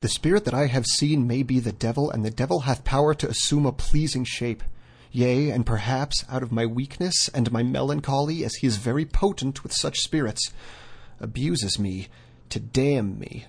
[0.00, 3.14] The spirit that I have seen may be the devil, and the devil hath power
[3.14, 4.62] to assume a pleasing shape.
[5.10, 9.64] Yea, and perhaps out of my weakness and my melancholy, as he is very potent
[9.64, 10.52] with such spirits,
[11.18, 12.06] abuses me
[12.50, 13.46] to damn me.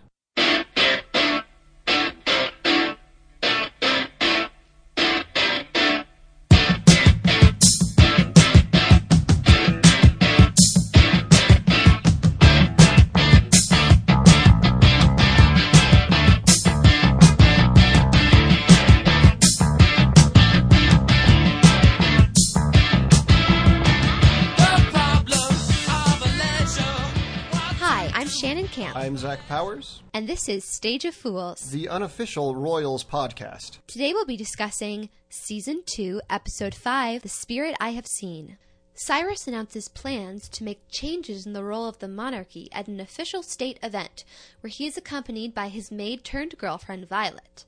[29.30, 31.70] Zach Powers, and this is Stage of Fools.
[31.70, 33.78] the unofficial Royals podcast.
[33.86, 38.58] Today we'll be discussing Season 2, Episode 5 The Spirit I Have Seen.
[38.96, 43.44] Cyrus announces plans to make changes in the role of the monarchy at an official
[43.44, 44.24] state event
[44.62, 47.66] where he is accompanied by his maid turned girlfriend Violet.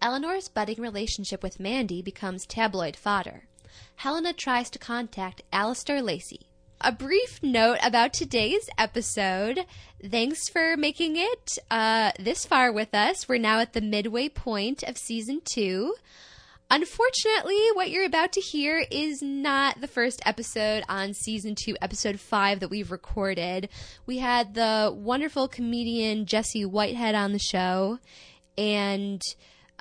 [0.00, 3.48] Eleanor's budding relationship with Mandy becomes tabloid fodder.
[3.96, 6.49] Helena tries to contact Alistair Lacey.
[6.82, 9.66] A brief note about today's episode.
[10.02, 13.28] Thanks for making it uh, this far with us.
[13.28, 15.94] We're now at the midway point of season two.
[16.70, 22.18] Unfortunately, what you're about to hear is not the first episode on season two, episode
[22.18, 23.68] five that we've recorded.
[24.06, 27.98] We had the wonderful comedian Jesse Whitehead on the show,
[28.56, 29.20] and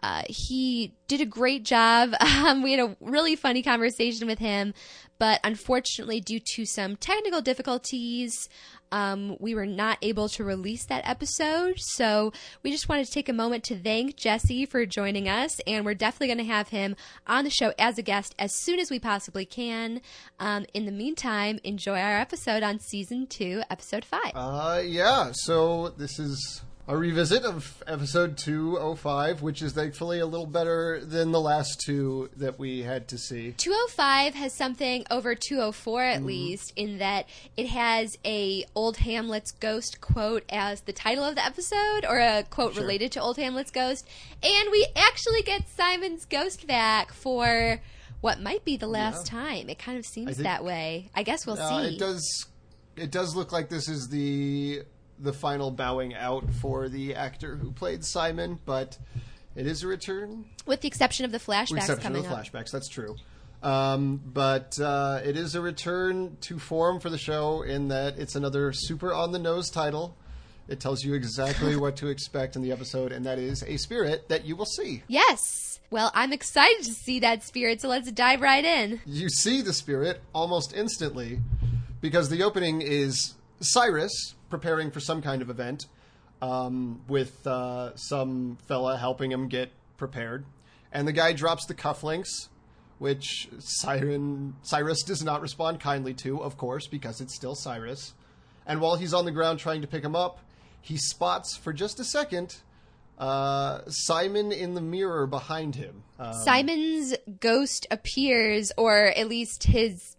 [0.01, 2.13] uh, he did a great job.
[2.39, 4.73] Um, we had a really funny conversation with him,
[5.17, 8.47] but unfortunately, due to some technical difficulties,
[8.91, 11.75] um, we were not able to release that episode.
[11.79, 12.31] So
[12.63, 15.95] we just wanted to take a moment to thank Jesse for joining us, and we're
[15.95, 16.95] definitely going to have him
[17.27, 20.01] on the show as a guest as soon as we possibly can.
[20.39, 24.31] Um, in the meantime, enjoy our episode on season two, episode five.
[24.33, 30.47] Uh, yeah, so this is a revisit of episode 205, which is thankfully a little
[30.47, 33.51] better than the last two that we had to see.
[33.57, 40.01] 205 has something over 204 at least in that it has a old hamlet's ghost
[40.01, 42.81] quote as the title of the episode or a quote Sure.
[42.81, 44.07] related to old hamlet's ghost
[44.41, 47.81] and we actually get simon's ghost back for
[48.21, 51.45] what might be the last time it kind of seems think- that way i guess
[51.45, 52.47] we'll Uh, see it does.
[52.95, 54.81] It does look like this is the
[55.19, 58.97] the final bowing out for the actor who played Simon, but
[59.55, 60.45] it is a return.
[60.65, 63.15] with the exception of the flashbacks With exception coming of the up flashbacks, that's true.
[63.61, 68.35] Um, but uh, it is a return to form for the show in that it's
[68.35, 70.15] another super on the nose title.
[70.69, 74.29] It tells you exactly what to expect in the episode, and that is a spirit
[74.29, 75.03] that you will see.
[75.07, 79.61] yes well i'm excited to see that spirit so let's dive right in You see
[79.63, 81.39] the spirit almost instantly
[81.99, 85.85] because the opening is Cyrus preparing for some kind of event
[86.41, 90.45] um, with uh, some fella helping him get prepared.
[90.91, 92.47] And the guy drops the cufflinks,
[92.97, 98.13] which Siren, Cyrus does not respond kindly to, of course, because it's still Cyrus.
[98.65, 100.39] And while he's on the ground trying to pick him up,
[100.81, 102.57] he spots for just a second
[103.19, 106.03] uh, Simon in the mirror behind him.
[106.17, 110.15] Uh, Simon's ghost appears, or at least his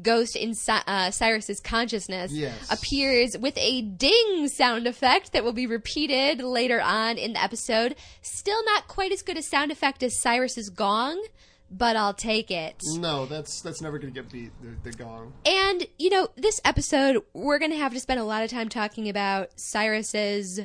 [0.00, 2.72] ghost in uh, Cyrus's consciousness Yes.
[2.72, 7.94] appears with a ding sound effect that will be repeated later on in the episode.
[8.22, 11.22] Still not quite as good a sound effect as Cyrus's gong,
[11.70, 12.76] but I'll take it.
[12.96, 14.50] No, that's that's never going to get beat.
[14.60, 15.32] The, the gong.
[15.46, 18.68] And, you know, this episode, we're going to have to spend a lot of time
[18.68, 20.60] talking about Cyrus's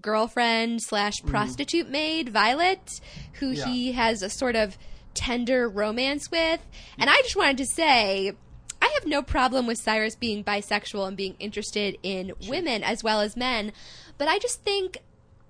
[0.00, 3.00] girlfriend slash prostitute maid, Violet,
[3.34, 3.66] who Yeah.
[3.66, 4.78] he has a sort of
[5.14, 6.60] tender romance with.
[6.98, 8.32] And I just wanted to say,
[8.80, 13.20] I have no problem with Cyrus being bisexual and being interested in women as well
[13.20, 13.72] as men,
[14.18, 14.98] but I just think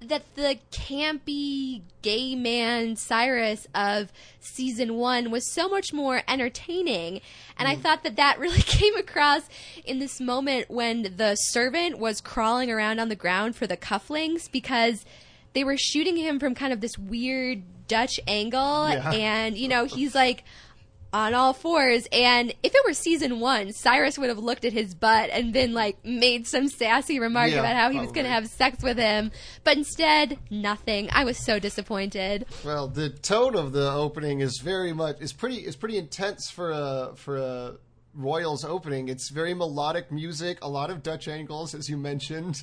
[0.08, 7.20] that the campy gay man Cyrus of season one was so much more entertaining.
[7.58, 7.80] And I mm.
[7.80, 9.42] thought that that really came across
[9.84, 14.50] in this moment when the servant was crawling around on the ground for the cufflinks
[14.50, 15.04] because
[15.52, 17.62] they were shooting him from kind of this weird
[17.92, 18.89] Dutch angle.
[18.89, 19.12] Yeah.
[19.12, 20.44] And, you know, he's like,
[21.12, 22.09] on all fours.
[22.10, 25.74] And if it were season one, Cyrus would have looked at his butt and been
[25.74, 28.97] like, made some sassy remark Yeah, about how he was going to have sex with
[28.97, 29.30] him.
[29.62, 31.10] But instead, nothing.
[31.12, 32.47] I was so disappointed.
[32.65, 36.71] Well, the tone of the opening is very much is pretty is pretty intense for
[36.71, 37.74] a for a
[38.15, 39.09] Royals opening.
[39.09, 42.62] It's very melodic music, a lot of Dutch angles, as you mentioned.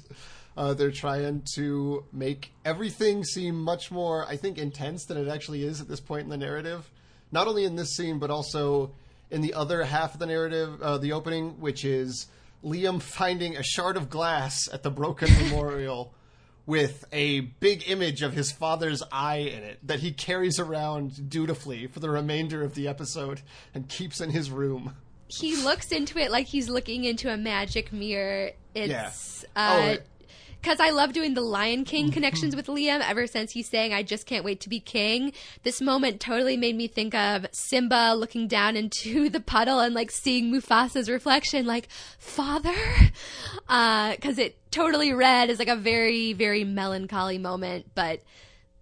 [0.58, 5.64] Uh, they're trying to make everything seem much more, I think, intense than it actually
[5.64, 6.90] is at this point in the narrative.
[7.32, 8.92] Not only in this scene, but also
[9.32, 12.28] in the other half of the narrative, uh, the opening, which is
[12.64, 16.14] Liam finding a shard of glass at the broken memorial
[16.66, 21.88] with a big image of his father's eye in it that he carries around dutifully
[21.88, 23.42] for the remainder of the episode
[23.74, 24.94] and keeps in his room.
[25.28, 28.52] He looks into it like he's looking into a magic mirror.
[28.76, 29.12] It's Yeah.
[29.56, 30.08] Oh, uh it-
[30.62, 32.14] because I love doing the Lion King mm-hmm.
[32.14, 35.34] connections with Liam ever since he's saying, I just can't wait to be king.
[35.64, 40.12] This moment totally made me think of Simba looking down into the puddle and like
[40.12, 42.74] seeing Mufasa's reflection, like, Father?
[43.68, 48.20] Uh, because it totally read as like a very, very melancholy moment, but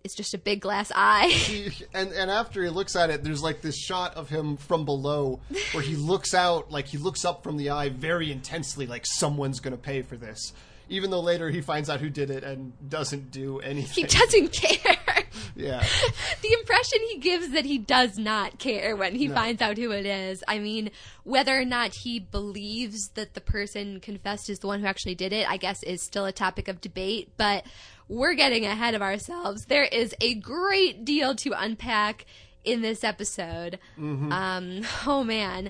[0.07, 1.27] it's just a big glass eye.
[1.47, 4.85] He, and and after he looks at it, there's like this shot of him from
[4.85, 5.41] below
[5.73, 9.59] where he looks out, like he looks up from the eye very intensely, like someone's
[9.59, 10.53] gonna pay for this.
[10.89, 14.03] Even though later he finds out who did it and doesn't do anything.
[14.03, 14.95] he doesn't care.
[15.55, 15.83] yeah.
[16.41, 19.35] the impression he gives that he does not care when he No.
[19.35, 20.43] finds out who it is.
[20.47, 20.91] I mean,
[21.23, 25.33] whether or not he believes that the person confessed is the one who actually did
[25.33, 27.65] it, I guess is still a topic of debate, but
[28.07, 29.65] we're getting ahead of ourselves.
[29.65, 32.25] There is a great deal to unpack
[32.63, 33.79] in this episode.
[33.97, 35.69] Um, oh man.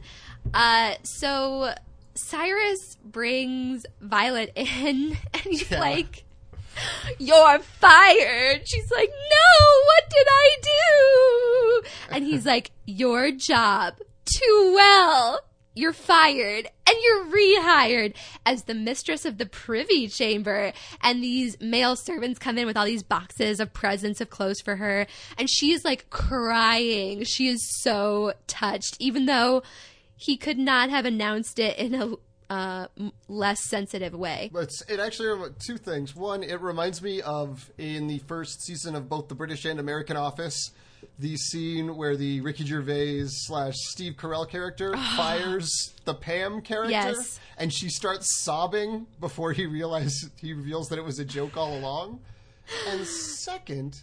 [0.53, 1.73] Uh, so
[2.17, 5.79] Cyrus brings Violet in and he's Yeah.
[5.79, 6.23] like,
[7.19, 8.61] you're fired.
[8.67, 11.81] She's like, no, what did I do?
[12.11, 15.39] And he's like, your job, too well.
[15.73, 18.15] You're fired and you're rehired
[18.47, 20.73] as the mistress of the privy chamber.
[21.03, 24.75] And these male servants come in with all these boxes of presents of clothes for
[24.77, 25.05] her.
[25.37, 27.23] And she is like crying.
[27.25, 29.61] She is so touched, even though
[30.17, 32.15] he could not have announced it in a
[32.49, 32.87] uh,
[33.27, 34.49] less sensitive way.
[34.51, 36.15] But it's, it actually two things.
[36.15, 40.17] One, it reminds me of in the first season of both the British and American
[40.17, 40.71] Office,
[41.19, 47.39] the scene where the Ricky Gervais slash Steve Carell character fires the Pam character, Yes.
[47.57, 51.77] and she starts sobbing before he realizes he reveals that it was a joke all
[51.77, 52.19] along.
[52.89, 54.01] And second,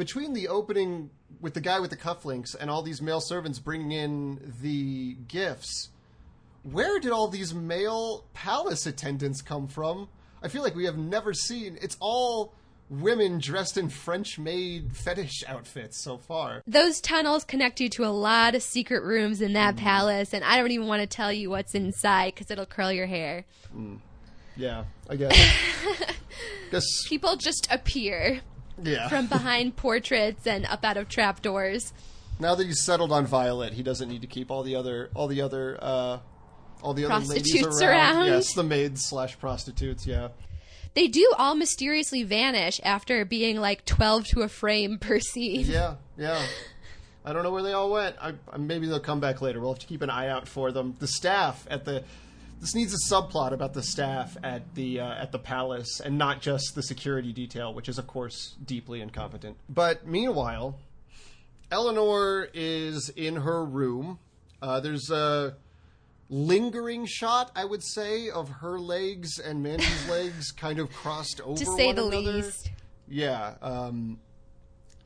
[0.00, 1.10] between the opening
[1.42, 5.90] with the guy with the cufflinks and all these male servants bringing in the gifts,
[6.62, 10.08] where did all these male palace attendants come from?
[10.42, 11.78] I feel like we have never seen.
[11.82, 12.54] It's all
[12.88, 16.62] women dressed in French made fetish outfits so far.
[16.66, 19.80] those tunnels connect you to a lot of secret rooms in that mm.
[19.80, 23.06] palace, and I don't even want to tell you what's inside because it'll curl your
[23.06, 23.44] hair.
[23.76, 23.98] Mm.
[24.56, 25.36] Yeah, I guess.
[26.70, 28.40] guess People just appear
[28.82, 29.08] yeah.
[29.08, 31.92] from behind portraits and up out of trapdoors.
[32.38, 35.26] now that he's settled on Violet, he doesn't need to keep all the other all
[35.28, 36.18] the other uh
[36.82, 38.16] all the other ladies Prostitutes around.
[38.16, 38.26] around.
[38.26, 40.06] Yes, the maids slash prostitutes.
[40.06, 40.28] Yeah.
[40.94, 45.66] They do all mysteriously vanish after being like 12 to a frame per scene.
[45.66, 46.44] Yeah, yeah.
[47.24, 48.16] I don't know where they all went.
[48.20, 49.60] I, I, maybe they'll come back later.
[49.60, 50.96] We'll have to keep an eye out for them.
[50.98, 52.02] The staff at the
[52.60, 56.40] this needs a subplot about the staff at the uh, at the palace and not
[56.40, 59.56] just the security detail, which is of course deeply incompetent.
[59.68, 60.78] But meanwhile,
[61.70, 64.18] Eleanor is in her room.
[64.60, 65.56] Uh, there's a
[66.28, 71.58] lingering shot, I would say, of her legs and Mandy's legs kind of crossed over
[71.58, 72.32] To say the another.
[72.32, 72.70] least.
[73.08, 74.20] Yeah, um,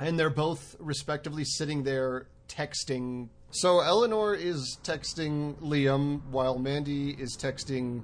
[0.01, 3.29] and they're both respectively sitting there texting.
[3.55, 8.03] So Eleanor is texting Liam while Mandy is texting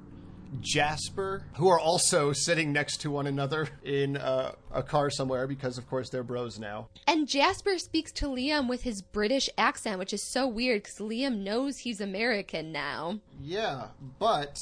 [0.60, 5.76] Jasper, who are also sitting next to one another in uh, a car somewhere because,
[5.76, 6.88] of course, they're bros now.
[7.08, 11.38] And Jasper speaks to Liam with his British accent, which is so weird because Liam
[11.38, 13.18] knows he's American now.
[13.42, 13.88] Yeah,
[14.20, 14.56] but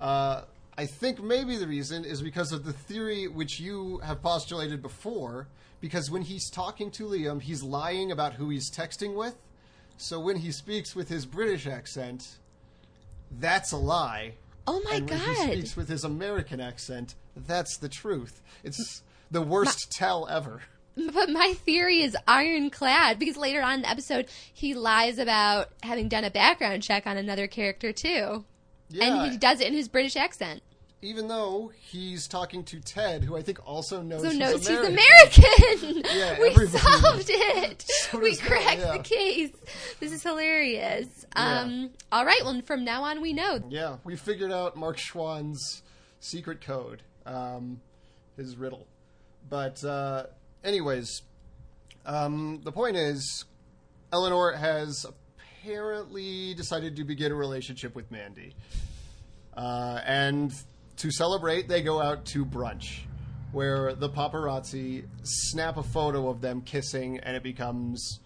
[0.00, 0.42] uh,
[0.76, 5.46] I think maybe the reason is because of the theory which you have postulated before.
[5.80, 9.36] Because when he's talking to Liam, he's lying about who he's texting with.
[9.96, 12.36] So when he speaks with his British accent,
[13.30, 14.34] that's a lie.
[14.66, 18.40] Oh my and when he speaks with his American accent, that's the truth.
[18.62, 20.62] It's the worst tell ever.
[20.96, 26.08] But my theory is ironclad because later on in the episode, he lies about having
[26.08, 28.44] done a background check on another character too.
[28.90, 30.62] Yeah, And he does it in his British accent.
[31.04, 34.96] Even though he's talking to Ted, who I think also knows, So he's knows American.
[35.36, 36.02] he's American.
[36.16, 37.84] Yeah, we solved it.
[38.10, 38.96] So we cracked yeah.
[38.96, 39.50] the case.
[40.00, 41.26] This is hilarious.
[41.36, 42.40] Um, all right.
[42.42, 43.60] Well, from now on, we know.
[43.68, 45.82] Yeah, we figured out Mark Schwahn's
[46.20, 47.80] secret code, um,
[48.38, 48.86] his riddle.
[49.50, 50.24] But, uh,
[50.62, 51.22] anyways,
[52.06, 53.44] um, the point is,
[54.10, 58.54] Eleanor has apparently decided to begin a relationship with Mandy.
[59.56, 60.52] Uh, and
[60.96, 63.00] to celebrate, they go out to brunch,
[63.52, 68.20] where the paparazzi snap a photo of them kissing, and it becomes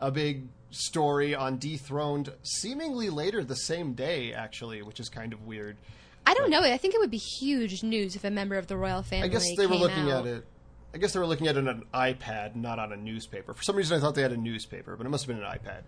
[0.00, 5.46] a big story on Dethroned seemingly later the same day, actually, which is kind of
[5.46, 5.76] weird.
[6.26, 6.60] I don't know.
[6.60, 9.26] I think it would be huge news if a member of the royal family.
[9.26, 10.26] I guess they were looking out.
[10.26, 10.46] at it.
[10.94, 13.54] I guess they were looking at it on an iPad, not on a newspaper.
[13.54, 15.50] For some reason, I thought they had a newspaper, but it must have been an
[15.50, 15.82] iPad.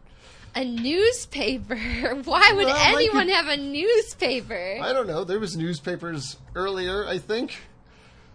[0.56, 1.74] A newspaper?
[2.24, 4.78] Why would Well, anyone you- have a newspaper?
[4.80, 5.24] I don't know.
[5.24, 7.56] There was newspapers earlier, I think.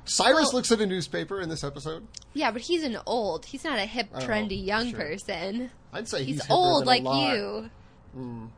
[0.05, 2.07] Cyrus Well- looks at a newspaper in this episode.
[2.33, 3.45] Yeah, but he's an old.
[3.45, 4.99] He's not a hip, Oh, trendy young sure.
[4.99, 5.71] person.
[5.93, 7.69] I'd say He's, he's, old like you.
[8.15, 8.49] You.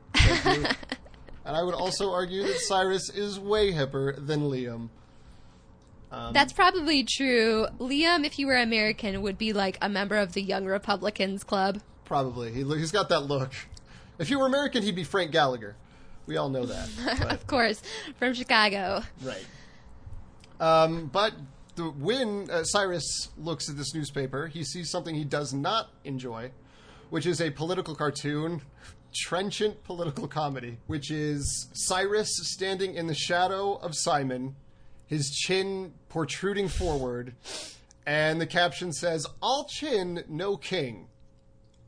[1.46, 4.90] and I would also argue that Cyrus is way hipper than Liam.
[6.12, 7.68] Um, That's probably true.
[7.80, 11.80] Liam, if he were American, would be like a member of the Young Republicans Club.
[12.12, 12.52] Probably.
[12.52, 13.54] He, he's got that look.
[14.20, 15.78] If he were American, he'd be Frank Gallagher.
[16.26, 16.90] We all know that.
[17.32, 17.82] Of course,
[18.20, 19.02] from Chicago.
[19.24, 19.46] Right.
[20.60, 21.32] Um, but
[21.76, 26.52] the, when uh, Cyrus looks at this newspaper, he sees something he does not enjoy,
[27.12, 28.62] which is a political cartoon,
[29.16, 34.58] trenchant political comedy, which is Cyrus standing in the shadow of Simon,
[35.08, 37.36] his chin protruding forward,
[38.06, 41.08] and the caption says, "All chin, no king."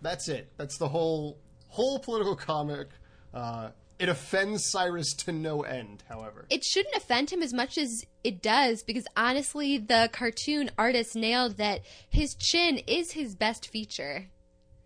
[0.04, 0.52] That's it.
[0.58, 2.90] That's the whole whole political comic.
[3.34, 6.04] Uh, it offends Cyrus to no end.
[6.10, 11.16] However, It shouldn't offend him as much as it does because honestly, the cartoon artist
[11.16, 14.28] nailed that his chin is his best feature.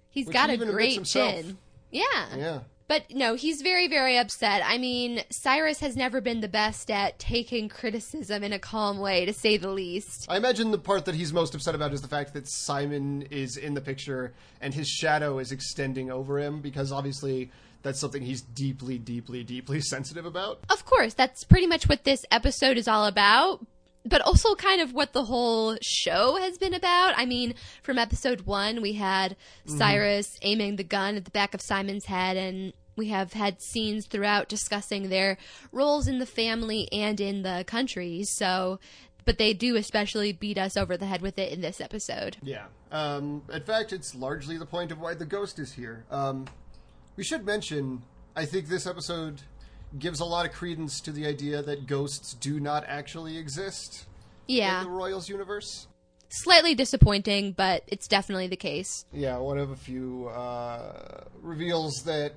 [0.09, 1.57] He's Which got he a great chin.
[1.91, 2.03] Yeah.
[2.35, 2.59] yeah.
[2.87, 4.61] But no, he's very, very upset.
[4.65, 9.25] I mean, Cyrus has never been the best at taking criticism in a calm way,
[9.25, 10.25] to say the least.
[10.29, 13.57] I imagine the part that he's most upset about is the fact that Simon is
[13.57, 17.51] in the picture and his shadow is extending over him because obviously
[17.83, 20.59] that's something he's deeply, deeply, deeply sensitive about.
[20.69, 23.65] Of course, that's pretty much what this episode is all about,
[24.07, 27.13] but also kind of what the whole show has been about.
[27.17, 29.35] I mean, from episode one, we had
[29.65, 34.07] Cyrus aiming the gun at the back of Simon's head, and we have had scenes
[34.07, 35.37] throughout discussing their
[35.71, 38.23] roles in the family and in the country.
[38.23, 38.79] So,
[39.25, 42.37] but they do especially beat us over the head with it in this episode.
[42.41, 42.65] Yeah.
[42.91, 46.05] Um, in fact, it's largely the point of why the ghost is here.
[46.09, 46.47] Um,
[47.15, 48.03] we should mention,
[48.35, 49.41] I think this episode
[49.97, 54.05] gives a lot of credence to the idea that ghosts do not actually exist
[54.47, 55.87] Yeah, in the Royals universe.
[56.29, 59.05] slightly disappointing, but it's definitely the case.
[59.13, 62.33] Yeah, one of a few uh, reveals that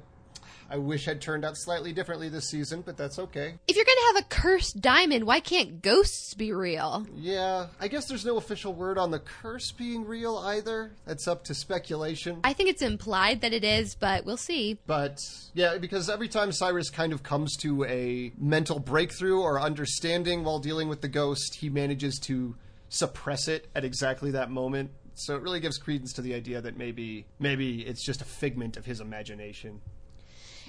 [0.70, 3.54] I wish had turned out slightly differently this season, but that's okay.
[3.66, 7.06] If you're gonna have a cursed diamond, why can't ghosts be real?
[7.16, 10.92] Yeah, I guess there's no official word on the curse being real either.
[11.06, 12.40] That's up to speculation.
[12.44, 14.78] I think it's implied that it is, but we'll see.
[14.86, 15.18] But
[15.54, 20.60] yeah, because every time Cyrus kind of comes to a mental breakthrough or understanding while
[20.60, 22.54] dealing with the ghost, he manages to
[22.88, 24.90] suppress it at exactly that moment.
[25.14, 28.76] So it really gives credence to the idea that maybe maybe it's just a figment
[28.76, 29.80] of his imagination.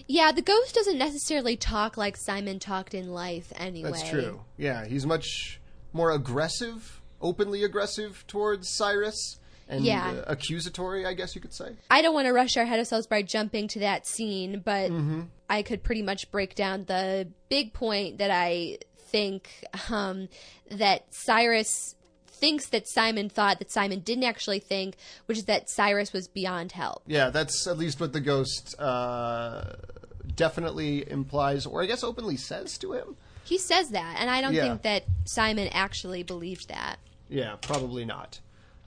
[0.08, 3.92] Yeah, the ghost doesn't necessarily talk like Simon talked in life anyway.
[3.92, 4.42] That's true.
[4.58, 5.60] Yeah, he's much
[5.94, 10.10] more aggressive, openly aggressive towards Cyrus, and Yeah.
[10.10, 11.76] uh, accusatory, I guess you could say.
[11.90, 15.22] I don't want to rush our head ourselves by jumping to that scene, but Mm-hmm.
[15.50, 18.78] I could pretty much break down the big point that I
[19.10, 19.50] think
[19.90, 20.30] um,
[20.70, 21.96] that Cyrus
[22.42, 24.96] thinks that Simon thought that Simon didn't actually think,
[25.28, 27.04] which is that Cyrus was beyond help.
[27.08, 29.76] Yeah, that's at least what the ghost uh,
[30.36, 33.16] definitely implies, or I guess openly says to him.
[33.44, 34.64] He says that, and I don't Yeah.
[34.64, 36.98] think that Simon actually believed that.
[37.30, 38.40] Yeah, probably not.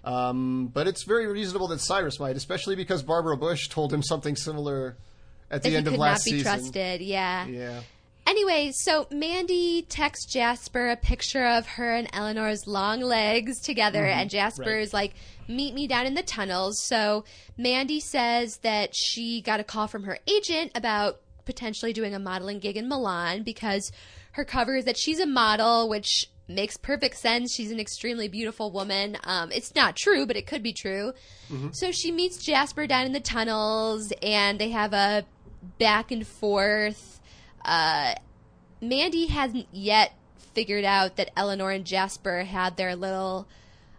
[0.05, 4.37] Um, but it's very reasonable that Cyrus might, especially because Barbara Bush told him something
[4.37, 4.97] similar
[5.51, 6.45] at the That he end could of not last be season.
[6.59, 7.01] trusted.
[7.01, 7.47] Yeah.
[7.47, 7.81] Yeah.
[8.27, 14.31] Anyway, so Mandy texts Jasper a picture of her and Eleanor's long legs together, and
[14.31, 15.15] Jasper's like,
[15.47, 16.83] Meet me down in the tunnels.
[16.83, 17.25] So
[17.59, 22.61] Mandy says that she got a call from her agent about potentially doing a modeling
[22.61, 23.93] gig in Milan because
[24.33, 27.53] her cover is that she's a model, which makes perfect sense.
[27.55, 29.19] She's an extremely beautiful woman.
[29.25, 31.13] Um, it's not true, but it could be true.
[31.73, 35.25] So she meets Jasper down in the tunnels, and they have a
[35.79, 37.14] back and forth.
[37.65, 38.15] Uh,
[38.81, 40.13] Mandy hasn't yet
[40.55, 43.49] figured out that Eleanor and Jasper had their little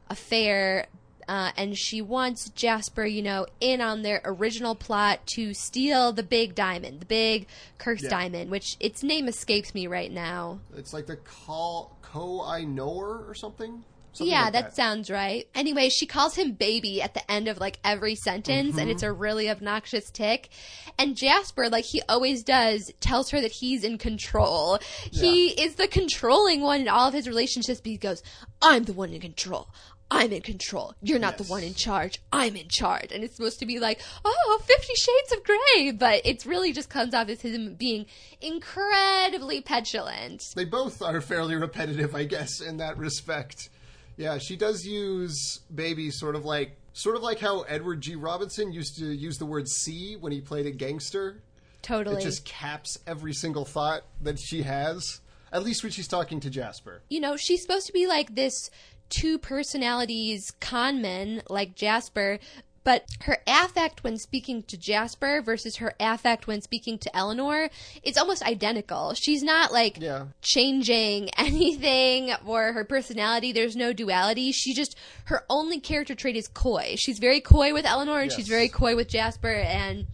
[0.10, 0.88] affair,
[1.28, 6.24] uh, and she wants Jasper, you know, in on their original plot to steal the
[6.24, 8.10] big diamond, the big cursed Yeah.
[8.12, 10.60] diamond, which its name escapes me right now.
[10.78, 13.84] It's like the call Koh-i-Noor or something.
[14.16, 14.76] Something yeah, like that.
[14.76, 15.48] sounds right.
[15.54, 18.90] Anyway, she calls him baby at the end of like every sentence, and Mm-hmm.
[18.92, 20.50] it's a really obnoxious tick.
[20.98, 24.80] And Jasper, like he always does, tells her that he's in control.
[25.12, 27.82] He is the controlling one in all of his relationships.
[27.82, 28.24] But he goes,
[28.62, 29.68] "I'm the one in control.
[30.12, 30.94] I'm in control.
[31.02, 31.48] You're not Yes.
[31.48, 32.20] the one in charge.
[32.32, 33.12] I'm in charge.
[33.12, 35.92] And it's supposed to be like, oh, 50 Shades of Grey.
[35.92, 38.06] But it's really just comes off as him being
[38.40, 40.54] incredibly petulant.
[40.56, 43.70] They both are fairly repetitive, I guess, in that respect.
[44.18, 48.16] Yeah, she does use baby sort of like sort of like how Edward G.
[48.16, 51.42] Robinson used to use the word "see" when he played a gangster.
[51.82, 52.18] Totally.
[52.18, 55.22] It just caps every single thought that she has.
[55.52, 57.02] At least when she's talking to Jasper.
[57.10, 58.70] you know, she's supposed to be like this
[59.10, 62.40] two personalities con conman like Jasper,
[62.86, 67.70] but her affect when speaking to Jasper versus her affect when speaking to Eleanor
[68.04, 69.14] is almost identical.
[69.16, 70.28] She's not like Yeah.
[70.42, 73.52] changing anything or her personality.
[73.52, 74.54] There's no duality.
[74.54, 76.96] She just her only character trait is coy.
[76.98, 80.06] She's very coy with Eleanor and she's very coy with Jasper and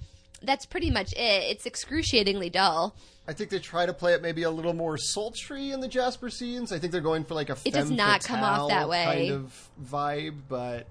[0.42, 1.44] that's pretty much it.
[1.52, 2.96] It's excruciatingly dull.
[3.28, 6.30] I think they try to play it maybe a little more sultry in the Jasper
[6.32, 6.72] scenes.
[6.72, 8.90] I think they're going for like a It does femme not come off fatale that
[8.90, 9.04] way.
[9.30, 10.88] kind of vibe, but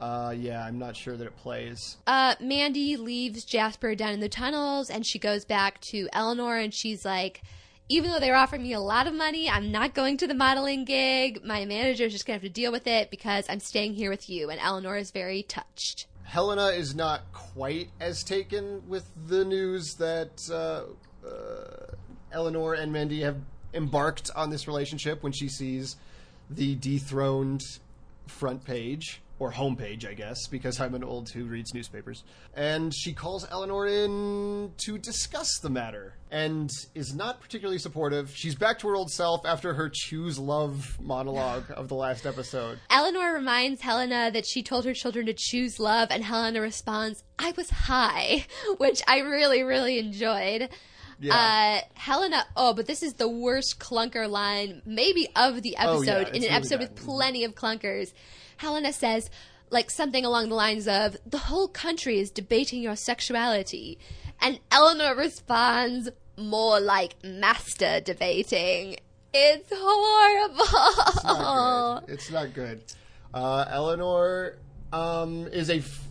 [0.00, 1.98] uh, yeah, I'm not sure that it plays.
[2.06, 6.72] uh, Mandy leaves Jasper down in the tunnels and she goes back to Eleanor and
[6.72, 7.42] she's like,
[7.88, 10.84] even though they're offering me a lot of money, I'm not going to the modeling
[10.84, 11.44] gig.
[11.44, 14.30] My manager's just going to have to deal with it because I'm staying here with
[14.30, 14.48] you.
[14.48, 16.06] And Eleanor is very touched.
[16.22, 20.82] Helena is not quite as taken with the news that uh,
[21.28, 21.92] uh,
[22.30, 23.38] Eleanor and Mandy have
[23.74, 25.96] embarked on this relationship when she sees
[26.48, 27.80] the dethroned
[28.28, 32.22] front page or homepage, I guess, because I'm an old who reads newspapers.
[32.54, 38.30] And she calls Eleanor in to discuss the matter and is not particularly supportive.
[38.36, 42.78] She's back to her old self after her choose love monologue of the last episode.
[42.90, 47.54] Eleanor reminds Helena that she told her children to choose love, and Helena responds, I
[47.56, 48.44] was high,
[48.76, 50.68] which I really, really enjoyed.
[51.18, 51.34] Yeah.
[51.34, 56.02] Uh, Helena, oh, but this is the worst clunker line, maybe of the episode, Oh,
[56.02, 56.90] yeah, in an really episode bad.
[56.90, 58.12] with plenty of clunkers.
[58.60, 59.30] Helena says,
[59.70, 63.98] like something along the lines of, the whole country is debating your sexuality.
[64.38, 68.96] And Eleanor responds, more like master debating.
[69.32, 70.64] It's horrible.
[71.08, 72.14] It's not good.
[72.14, 72.82] It's not good.
[73.32, 74.58] Uh, Eleanor
[74.92, 76.04] um, is a f-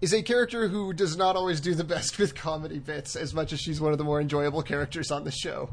[0.00, 3.52] is a character who does not always do the best with comedy bits, as much
[3.52, 5.68] as she's one of the more enjoyable characters on the show.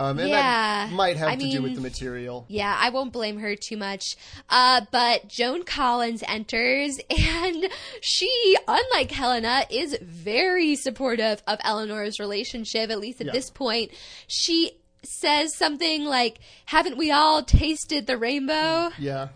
[0.00, 2.46] Um, and Yeah, that might have I to do with mean- the material.
[2.48, 4.16] Yeah, I won't blame her too much.
[4.48, 7.68] Uh, but Joan Collins enters, and
[8.00, 13.32] she, unlike Helena, is very supportive of Eleanor's relationship, at least at Yeah.
[13.32, 13.90] this point.
[14.26, 18.90] She says something like, Haven't we all tasted the rainbow?
[18.98, 19.28] Yeah,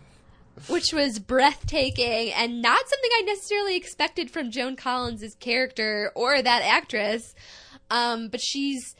[0.67, 6.61] Which was breathtaking and not something I necessarily expected from Joan Collins' character or that
[6.63, 7.35] actress.
[7.91, 8.95] Um, but she's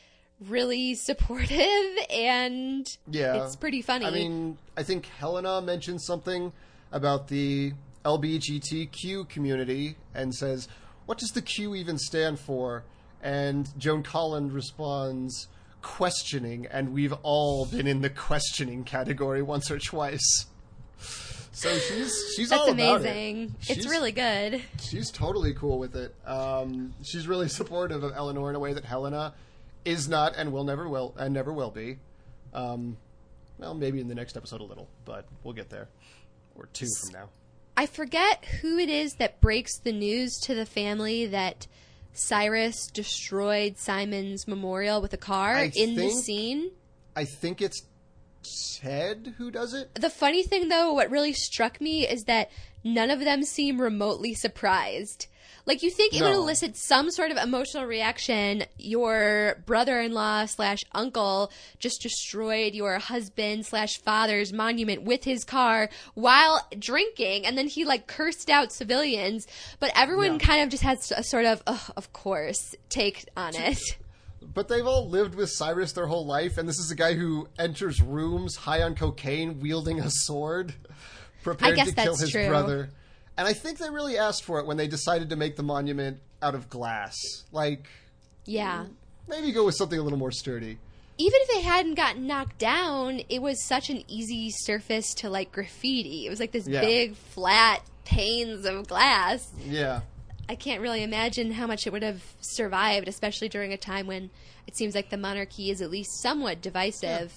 [0.48, 3.44] really supportive and yeah.
[3.44, 4.06] it's pretty funny.
[4.06, 6.52] I mean, I think Helena mentioned something
[6.92, 10.68] about the LBGTQ community and says,
[11.06, 12.84] "What does the Q even stand for?"
[13.22, 15.48] And Joan Collins responds,
[15.82, 20.46] "Questioning," and we've all been in the questioning category once or twice.
[21.52, 23.56] So she's she's That's all about amazing.
[23.62, 23.78] it.
[23.78, 24.62] It's really good.
[24.82, 26.14] she's totally cool with it.
[26.26, 29.34] Um, she's really supportive of Eleanor in a way that Helena
[29.86, 32.00] is not and will never will and never will be.
[32.54, 32.98] Um,
[33.58, 35.88] well, maybe in the next episode a little, but we'll get there,
[36.56, 37.30] or two from now.
[37.78, 41.68] I forget who it is that breaks the news to the family that
[42.14, 46.72] Cyrus destroyed Simon's memorial with a car I in the scene.
[47.16, 47.84] I think it's
[48.80, 49.94] Ted who does it.
[49.96, 52.50] The funny thing, though, what really struck me is that
[52.84, 55.28] none of them seem remotely surprised.
[55.66, 58.66] Like you think it would elicit some sort of emotional reaction.
[58.78, 66.68] Your brother-in-law slash uncle just destroyed your husband slash father's monument with his car while
[66.78, 69.48] drinking, and then he like cursed out civilians.
[69.80, 70.38] But everyone Yeah.
[70.40, 73.80] kind of just has a sort of, "Ugh, of course, take on it.
[74.42, 77.48] But they've all lived with Cyrus their whole life, and this is a guy who
[77.58, 80.76] enters rooms high on cocaine, wielding a sword,
[81.44, 82.48] prepared to kill his true.
[82.48, 82.90] brother.
[83.38, 86.20] And I think they really asked for it when they decided to make the monument
[86.42, 87.16] out of glass.
[87.52, 87.88] Like,
[88.46, 88.86] Yeah.
[89.28, 90.78] maybe go with something a little more sturdy.
[91.18, 95.50] even if it hadn't gotten knocked down, it was such an easy surface to like
[95.50, 96.26] graffiti.
[96.28, 96.82] It was like this Yeah.
[96.82, 99.50] big flat panes of glass.
[99.66, 100.02] Yeah.
[100.50, 104.30] I can't really imagine how much it would have survived, especially during a time when
[104.68, 107.32] it seems like the monarchy is at least somewhat divisive.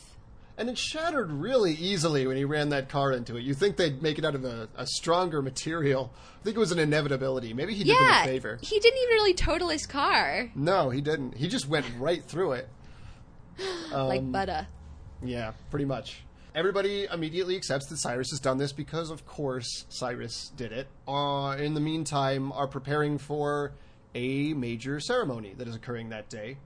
[0.58, 3.44] And it shattered really easily when he ran that car into it.
[3.44, 6.12] You think they'd make it out of a, a stronger material.
[6.40, 7.54] I think it was an inevitability.
[7.54, 8.58] Maybe he did them Yeah, a favor.
[8.60, 11.36] he didn't even really total his car No, he didn't.
[11.36, 12.68] He just went right through it.
[13.92, 14.66] like Um, butter.
[15.24, 16.24] Yeah, pretty much.
[16.54, 20.88] Everybody immediately accepts that Cyrus has done this because, of course, Cyrus did it.
[21.06, 23.72] Uh, in the meantime, are preparing for
[24.14, 26.56] a major ceremony that is occurring that day,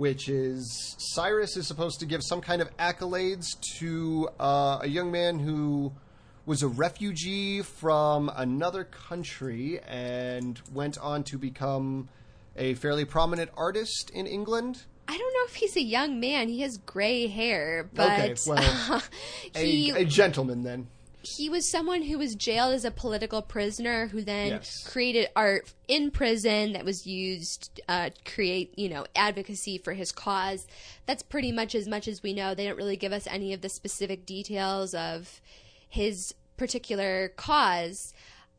[0.00, 3.44] which is Cyrus is supposed to give some kind of accolades
[3.78, 5.92] to uh, a young man who
[6.46, 12.08] was a refugee from another country and went on to become
[12.56, 14.84] a fairly prominent artist in England.
[15.06, 16.48] I don't know if he's a young man.
[16.48, 19.02] He has gray hair, but Okay, well,
[19.54, 20.88] he a, a gentleman then.
[21.22, 24.86] He was someone who was jailed as a political prisoner who then Yes.
[24.86, 30.12] created art in prison that was used uh, to create you know advocacy for his
[30.12, 30.66] cause.
[31.06, 32.54] That's pretty much as much as we know.
[32.54, 35.40] They don't really give us any of the specific details of
[35.88, 38.12] his particular cause.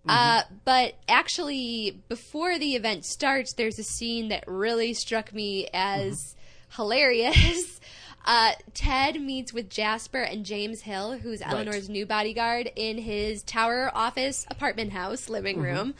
[0.09, 6.35] Uh, but actually before the event starts there's a scene that really struck me as
[6.75, 7.79] hilarious
[8.25, 13.91] uh, Ted meets with Jasper and James Hill, who's Eleanor's new bodyguard, in his tower
[13.93, 15.93] office apartment house living room.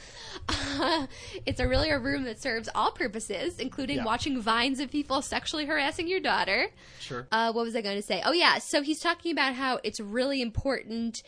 [0.49, 1.07] Uh,
[1.45, 4.05] it's a really a room that serves all purposes, including Yeah.
[4.05, 6.67] watching vines of people sexually harassing your daughter.
[6.99, 7.27] Sure.
[7.31, 8.21] Uh, what was I going to say?
[8.25, 11.23] Oh yeah, so he's talking about how it's really important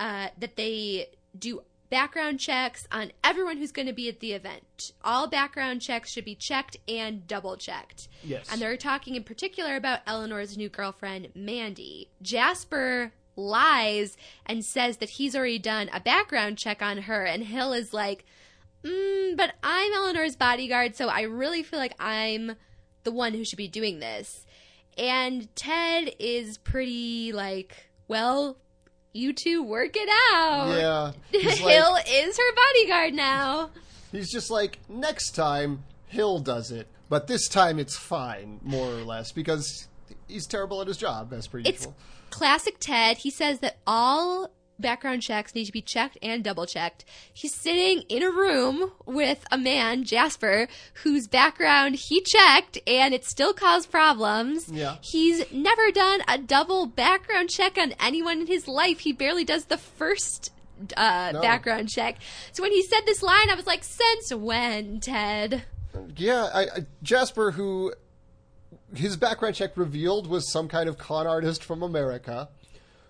[0.00, 4.92] uh, that they do background checks on everyone who's going to be at the event.
[5.04, 8.08] All background checks should be checked and double checked.
[8.22, 8.48] Yes.
[8.50, 12.10] And they're talking in particular about Eleanor's new girlfriend, Mandy.
[12.22, 17.72] Jasper lies and says that he's already done a background check on her, and Hill
[17.72, 18.24] is like,
[18.82, 22.56] mm, but I'm Eleanor's bodyguard, so I really feel like I'm
[23.04, 24.46] the one who should be doing this.
[24.98, 28.56] And Ted is pretty like, well,
[29.16, 30.68] you two work it out.
[30.76, 31.12] Yeah.
[31.44, 33.70] Like- Hill is her bodyguard now.
[34.12, 39.02] He's just like, next time, Hill does it, but this time it's fine, more or
[39.02, 39.88] less, because
[40.28, 41.96] he's terrible at his job, as per It's usual.
[42.30, 43.18] classic Ted.
[43.18, 47.04] He says that all background checks need to be checked and double checked.
[47.32, 50.68] He's sitting in a room with a man, Jasper,
[51.02, 54.68] whose background he checked and it still caused problems.
[54.68, 54.96] Yeah.
[55.00, 59.00] He's never done a double background check on anyone in his life.
[59.00, 60.52] He barely does the first
[60.96, 61.40] uh, No.
[61.40, 62.16] background check.
[62.52, 65.64] So when he said this line, I was like, since when, Ted?
[66.16, 67.94] Yeah, I, I, Jasper, who
[68.94, 72.48] his background check revealed was some kind of con artist from America,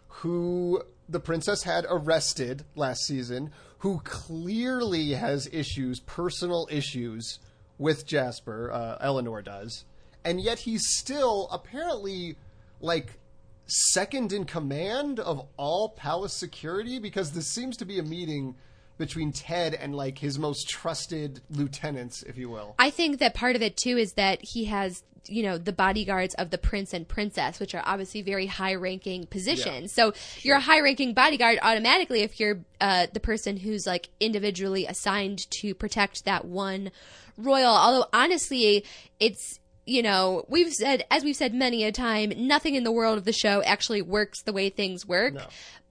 [0.09, 7.39] who the princess had arrested last season, who clearly has issues, personal issues
[7.79, 9.85] with Jasper, uh, Eleanor does,
[10.25, 12.37] and yet he's still apparently
[12.81, 13.19] like
[13.67, 18.55] second in command of all palace security because this seems to be a meeting
[18.99, 22.75] between Ted and like his most trusted lieutenants, if you will.
[22.79, 26.35] I think that part of it too is that he has, you know, the bodyguards
[26.35, 29.93] of the prince and princess, which are obviously very high ranking positions.
[29.93, 34.87] So you're a high ranking bodyguard automatically if you're uh, the person who's like individually
[34.87, 36.91] assigned to protect that one
[37.37, 37.75] royal.
[37.75, 38.85] Although honestly,
[39.21, 43.17] it's you know, we've said, as we've said many a time, nothing in the world
[43.19, 45.35] of the show actually works the way things work.
[45.35, 45.47] No.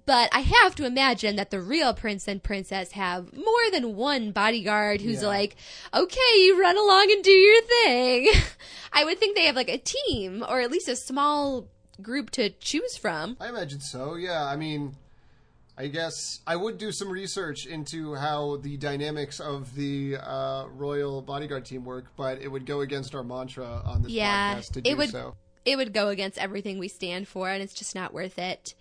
[0.06, 4.32] But I have to imagine that the real prince and princess have more than one
[4.32, 5.28] bodyguard who's Yeah.
[5.30, 5.56] like,
[5.94, 8.30] okay, you run along and do your thing.
[8.94, 11.68] I would think they have like a team or at least a small
[12.02, 13.36] group to choose from.
[13.40, 14.16] I imagine so.
[14.16, 14.96] Yeah, I mean,
[15.78, 21.22] I guess I would do some research into how the dynamics of the uh, royal
[21.24, 24.80] bodyguard team work, but it would go against our mantra on this Yeah, podcast to
[24.80, 25.36] it do would- so.
[25.66, 28.76] It would go against everything we stand for, and it's just not worth it.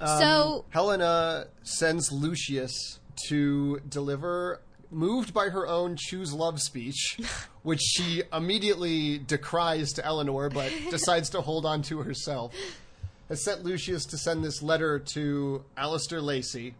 [0.00, 4.60] Um, so Helena sends Lucius to deliver,
[4.90, 7.18] moved by her own choose love speech,
[7.62, 12.54] which she immediately decries to Eleanor, but decides to hold on to herself.
[13.28, 16.74] Has sent Lucius to send this letter to Alistair Lacey.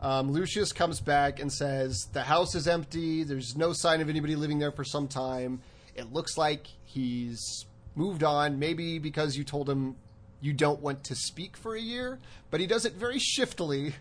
[0.00, 3.24] Um, Lucius comes back and says the house is empty.
[3.24, 5.60] There's no sign of anybody living there for some time.
[5.94, 8.58] It looks like he's moved on.
[8.58, 9.96] Maybe because you told him
[10.40, 12.18] you don't want to speak for a year,
[12.50, 13.94] but he does it very shiftily.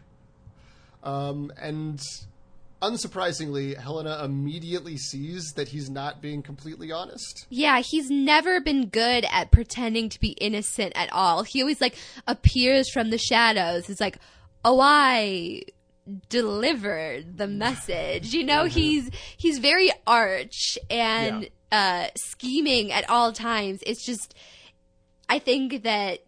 [1.04, 2.02] Um, and
[2.82, 7.46] unsurprisingly, Helena immediately sees that he's not being completely honest.
[7.50, 11.44] Yeah, he's never been good at pretending to be innocent at all.
[11.44, 11.96] He always like
[12.28, 13.90] appears from the shadows.
[13.90, 14.18] It's like,
[14.64, 15.64] "Oh, I
[16.30, 23.84] delivered the message." You know, he's he's very arch and uh scheming at all times.
[23.86, 24.34] It's just
[25.28, 26.20] I think that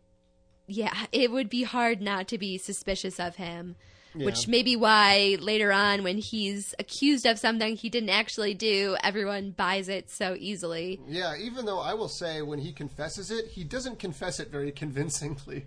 [0.71, 3.75] yeah, it would be hard not to be suspicious of him.
[4.13, 8.97] Which may be why later on, when he's accused of something he didn't actually do,
[9.01, 10.99] everyone buys it so easily.
[11.07, 14.71] Yeah, even though I will say when he confesses it, he doesn't confess it very
[14.84, 15.65] convincingly.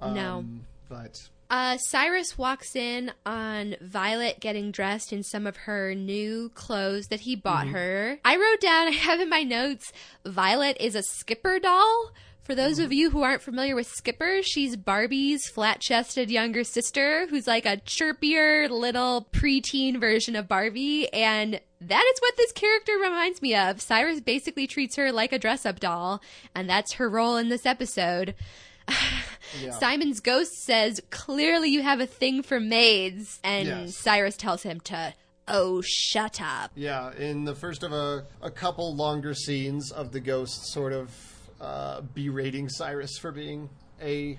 [0.00, 0.38] No.
[0.38, 6.50] Um, But Uh, Cyrus walks in on Violet getting dressed in some of her new
[6.54, 8.18] clothes that he bought her.
[8.24, 9.92] I wrote down, I have in my notes,
[10.24, 12.12] Violet is a Skipper doll.
[12.48, 17.26] For those of you who aren't familiar with Skipper, she's Barbie's flat chested younger sister
[17.26, 21.12] who's like a chirpier little preteen version of Barbie.
[21.12, 23.82] And that is what this character reminds me of.
[23.82, 26.22] Cyrus basically treats her like a dress up doll,
[26.54, 28.34] and that's her role in this episode.
[29.62, 29.72] yeah.
[29.72, 33.40] Simon's ghost says, Clearly you have a thing for maids.
[33.44, 33.96] And Yes.
[33.98, 35.12] Cyrus tells him to,
[35.48, 36.70] Oh, shut up.
[36.74, 41.10] Yeah, in the first of a, a couple longer scenes of the ghost sort of
[41.60, 44.38] uh, berating Cyrus for being a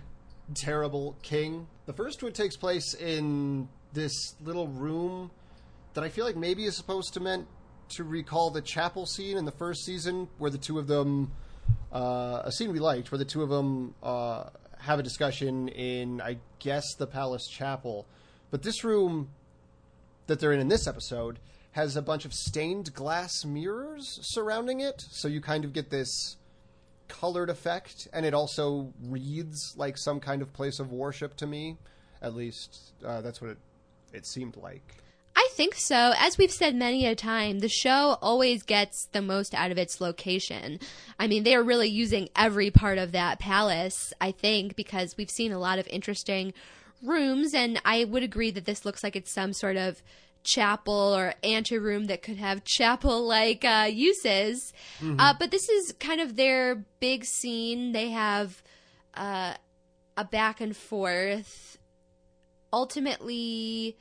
[0.54, 1.68] terrible king.
[1.86, 5.32] The first one takes place in this little room
[5.94, 7.48] that I feel like maybe is supposed to meant
[7.90, 11.32] to recall the chapel scene in the first season where the two of them,
[11.92, 14.46] uh, a scene we liked, where the two of them uh,
[14.80, 18.06] have a discussion in, I guess, the palace chapel.
[18.52, 19.30] But this room
[20.28, 21.40] that they're in in this episode
[21.72, 26.38] has a bunch of stained glass mirrors surrounding it, so you kind of get this
[27.10, 31.78] colored effect, and it also reads like some kind of place of worship to me.
[32.22, 33.58] At least uh, that's what it,
[34.14, 35.04] it seemed like.
[35.36, 36.14] I think so.
[36.18, 40.02] As we've said many a time, the show always gets the most out of its
[40.02, 40.80] location.
[41.18, 45.30] I mean, they are really using every part of that palace, I think, because we've
[45.30, 46.54] seen a lot of interesting
[47.02, 50.02] rooms, and I would agree that this looks like it's some sort of
[50.44, 54.74] chapel or anteroom that could have chapel like uh, uses.
[55.20, 57.92] Uh, but this is kind of their big scene.
[57.92, 58.62] They have
[59.16, 59.54] uh,
[60.18, 61.78] a back and forth.
[62.72, 63.98] Ultimately,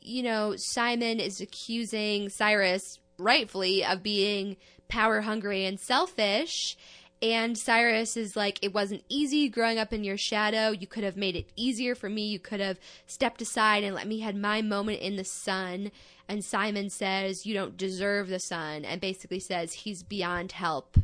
[0.00, 4.56] you know, Simon is accusing Cyrus, rightfully, of being
[4.88, 6.76] power hungry and selfish.
[7.22, 10.70] And Cyrus is like, it wasn't easy growing up in your shadow.
[10.70, 12.26] You could have made it easier for me.
[12.28, 15.92] You could have stepped aside and let me had my moment in the sun.
[16.28, 18.86] And Simon says, you don't deserve the sun.
[18.86, 20.96] And basically says he's beyond help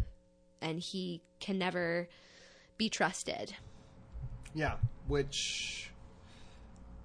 [0.62, 2.08] and he can never
[2.78, 3.54] be trusted.
[4.54, 4.76] Yeah,
[5.06, 5.90] which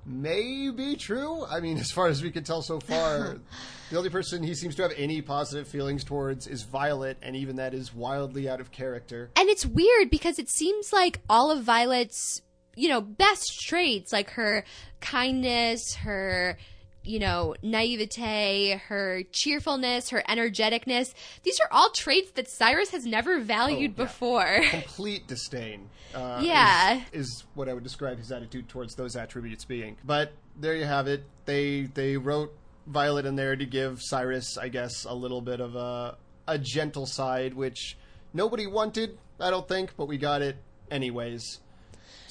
[0.05, 1.45] may be true.
[1.45, 3.37] I mean, as far as we can tell so far,
[3.89, 7.57] the only person he seems to have any positive feelings towards is Violet, and even
[7.57, 9.29] that is wildly out of character.
[9.35, 12.41] And it's weird because it seems like all of Violet's,
[12.75, 14.63] you know, best traits, like her
[14.99, 16.57] kindness, her,
[17.03, 23.39] you know, naivete, her cheerfulness, her energeticness, these are all traits that Cyrus has never
[23.39, 24.05] valued Oh, yeah.
[24.05, 24.59] before.
[24.69, 25.89] complete disdain.
[26.13, 27.01] Uh, Yeah.
[27.11, 29.97] is, is what I would describe his attitude towards those attributes being.
[30.03, 31.23] But there you have it.
[31.45, 32.53] They they wrote
[32.87, 37.05] Violet in there to give Cyrus, I guess, a little bit of a a gentle
[37.05, 37.97] side, which
[38.33, 40.57] nobody wanted, I don't think, but we got it
[40.89, 41.59] anyways.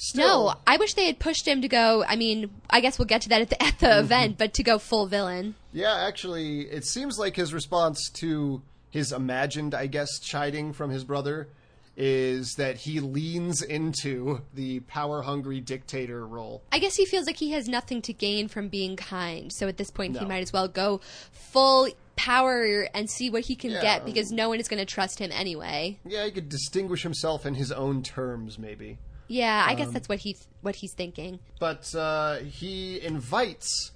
[0.03, 2.03] Still, no, I wish they had pushed him to go.
[2.07, 3.99] I mean, I guess we'll get to that at the at the Mm-hmm.
[4.05, 5.53] event, but to go full villain.
[5.73, 11.03] Yeah, actually, it seems like his response to his imagined, I guess, chiding from his
[11.03, 11.49] brother
[11.95, 16.63] is that he leans into the power hungry dictator role.
[16.71, 19.51] I guess he feels like he has nothing to gain from being kind.
[19.53, 20.99] So at this point, he might as well go
[21.31, 23.81] full power and see what he can Yeah.
[23.81, 25.99] get because no one is going to trust him anyway.
[26.05, 28.97] Yeah, he could distinguish himself in his own terms, maybe.
[29.31, 31.39] Yeah, I guess Um, that's what he what he's thinking.
[31.59, 33.91] But uh, he invites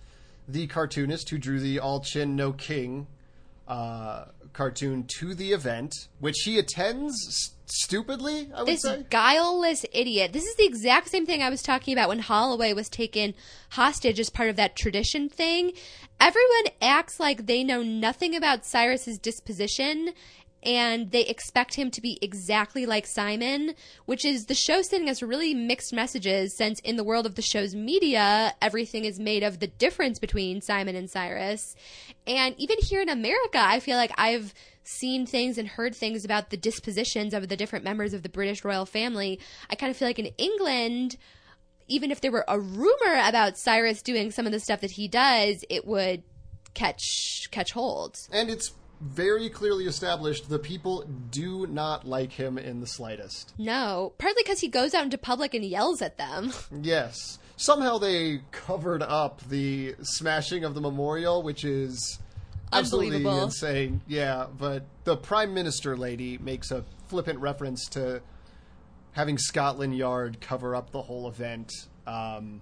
[0.47, 3.07] the cartoonist who drew the All Chin No King
[3.67, 9.05] uh, cartoon to the event, which he attends stupidly, I would This say.
[9.09, 10.31] guileless idiot.
[10.33, 13.33] This is the exact same thing I was talking about when Holloway was taken
[13.71, 15.73] hostage as part of that tradition thing.
[16.19, 20.13] Everyone acts like they know nothing about Cyrus's disposition
[20.65, 23.75] and they expect him to be exactly like Simon,
[24.05, 27.41] which is the show sending us really mixed messages since in the world of the
[27.41, 31.75] show's media, everything is made of the difference between Simon and Cyrus.
[32.25, 36.49] And even here in America, I feel like I've seen things and heard things about
[36.49, 39.39] the dispositions of the different members of the British royal family.
[39.69, 41.17] I kind of feel like in England,
[41.87, 45.07] even if there were a rumor about Cyrus doing some of the stuff that he
[45.07, 46.23] does, it would
[46.73, 48.15] catch catch hold.
[48.31, 48.71] And it's
[49.05, 53.53] very clearly established the people do not like him in the slightest.
[53.57, 56.51] No, partly because he goes out into public and yells at them.
[56.81, 57.39] Yes.
[57.57, 62.19] Somehow they covered up the smashing of the memorial, which is
[62.73, 64.01] absolutely insane.
[64.07, 68.21] Yeah, but the Prime Minister lady makes a flippant reference to
[69.13, 71.71] having Scotland Yard cover up the whole event.
[72.05, 72.61] Um,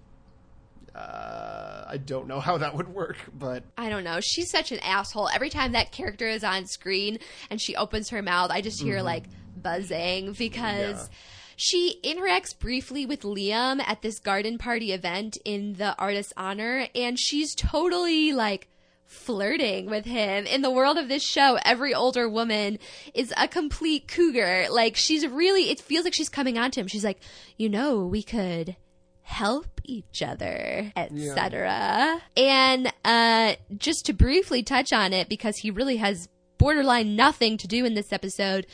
[0.96, 4.20] uh, I don't know how that would work, but I don't know.
[4.22, 5.30] She's such an asshole.
[5.30, 9.02] Every time that character is on screen and she opens her mouth, I just hear
[9.02, 9.24] like
[9.56, 11.16] buzzing because Yeah.
[11.56, 17.18] She interacts briefly with Liam at this garden party event in the artist's honor, and
[17.20, 18.68] she's totally like
[19.06, 20.48] flirting with him.
[20.48, 22.80] In the world of this show, every older woman
[23.14, 24.66] is a complete cougar.
[24.72, 26.88] Like she's really, it feels like she's coming on to him.
[26.88, 27.20] She's like,
[27.56, 28.76] you know, we could
[29.22, 32.22] help each other, etc.
[32.38, 37.68] And uh, just to briefly touch on it, because he really has borderline nothing to
[37.68, 38.66] do in this episode,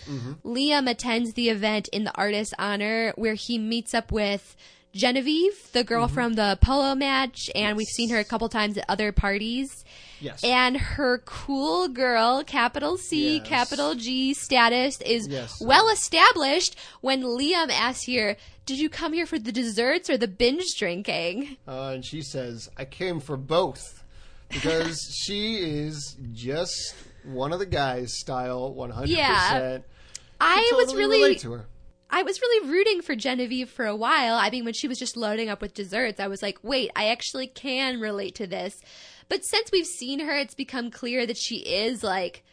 [0.45, 4.55] Liam attends the event in the artist's honor where he meets up with.
[4.93, 8.85] Genevieve, the girl from the polo match, and we've seen her a couple times at
[8.89, 9.85] other parties.
[10.19, 10.43] Yes.
[10.43, 13.47] And her cool girl, capital C, Yes.
[13.47, 15.61] capital G status is Yes.
[15.61, 20.27] well established when Liam asks here, Did you come here for the desserts or the
[20.27, 21.57] binge drinking?
[21.67, 24.03] Uh, and she says, I came for both.
[24.49, 29.07] Because she is just one of the guys style 100%.
[29.07, 29.79] Yeah.
[30.41, 31.65] I Totally was really her.
[32.09, 34.35] I was really rooting for Genevieve for a while.
[34.35, 37.09] I mean, when she was just loading up with desserts, I was like, wait, I
[37.09, 38.81] actually can relate to this.
[39.27, 42.43] But since we've seen her, it's become clear that she is like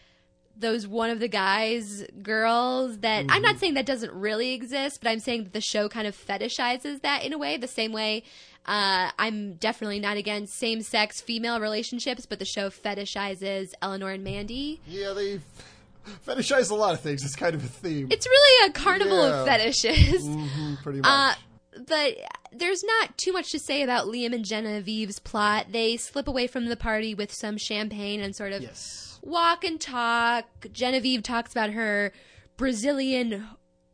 [0.58, 5.10] those one of the guys girls that I'm not saying that doesn't really exist, but
[5.10, 8.22] I'm saying that the show kind of fetishizes that in a way, the same way
[8.66, 14.24] uh, I'm definitely not against same sex female relationships, but the show fetishizes Eleanor and
[14.24, 14.80] Mandy.
[14.88, 15.40] Yeah, they
[16.26, 17.24] fetishize a lot of things.
[17.24, 18.08] It's kind of a theme.
[18.10, 19.52] It's really a carnival of Yeah.
[19.52, 20.24] fetishes.
[20.26, 21.08] Mhm, pretty much.
[21.10, 21.34] Uh,
[21.86, 22.16] but
[22.52, 25.66] there's not too much to say about Liam and Genevieve's plot.
[25.72, 29.18] They slip away from the party with some champagne and sort of yes.
[29.22, 30.46] walk and talk.
[30.72, 32.12] Genevieve talks about her
[32.56, 33.46] Brazilian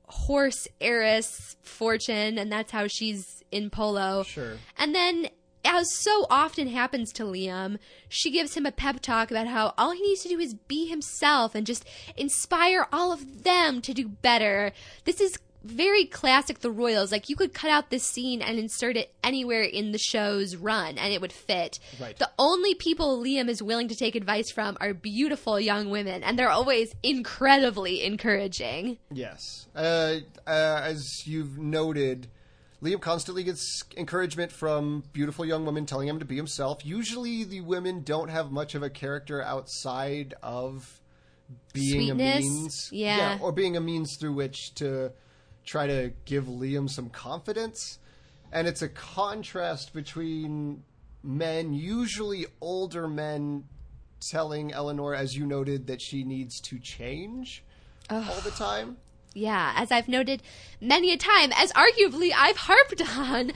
[0.06, 4.22] horse heiress fortune, and that's how she's in polo.
[4.22, 4.58] Sure.
[4.78, 5.28] And then,
[5.64, 9.92] as so often happens to Liam, she gives him a pep talk about how all
[9.92, 11.84] he needs to do is be himself and just
[12.16, 14.72] inspire all of them to do better.
[15.04, 17.12] This is very classic The Royals.
[17.12, 20.98] Like, you could cut out this scene and insert it anywhere in the show's run
[20.98, 21.78] and it would fit.
[22.00, 22.18] Right.
[22.18, 26.38] The only people Liam is willing to take advice from are beautiful young women, and
[26.38, 28.98] they're always incredibly encouraging.
[29.12, 29.68] Yes.
[29.74, 32.28] Uh, uh, as you've noted,
[32.82, 36.84] Liam constantly gets encouragement from beautiful young women telling him to be himself.
[36.84, 41.00] Usually, the women don't have much of a character outside of
[41.72, 43.38] being Sweetness, a means, yeah.
[43.40, 45.12] or being a means through which to
[45.64, 48.00] try to give Liam some confidence.
[48.50, 50.82] And it's a contrast between
[51.22, 53.64] men, usually older men,
[54.20, 57.62] telling Eleanor, as you noted, that she needs to change
[58.10, 58.96] all the time.
[59.34, 60.42] Yeah, as I've noted
[60.80, 63.52] many a time, as arguably I've harped on,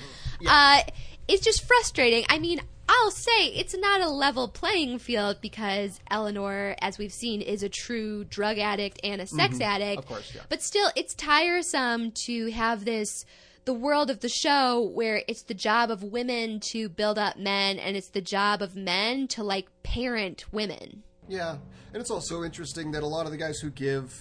[0.47, 0.83] uh,
[1.29, 2.25] it's just frustrating.
[2.29, 7.43] I mean, I'll say it's not a level playing field because Eleanor, as we've seen,
[7.43, 9.99] is a true drug addict and a sex addict.
[9.99, 10.43] Of course, yeah.
[10.49, 13.25] But still, it's tiresome to have this
[13.65, 17.81] the world of the show where it's the job of women to build up men
[17.81, 21.03] and it's the job of men to like parent women.
[21.27, 21.57] Yeah,
[21.93, 24.15] and it's also interesting that a lot of the guys who give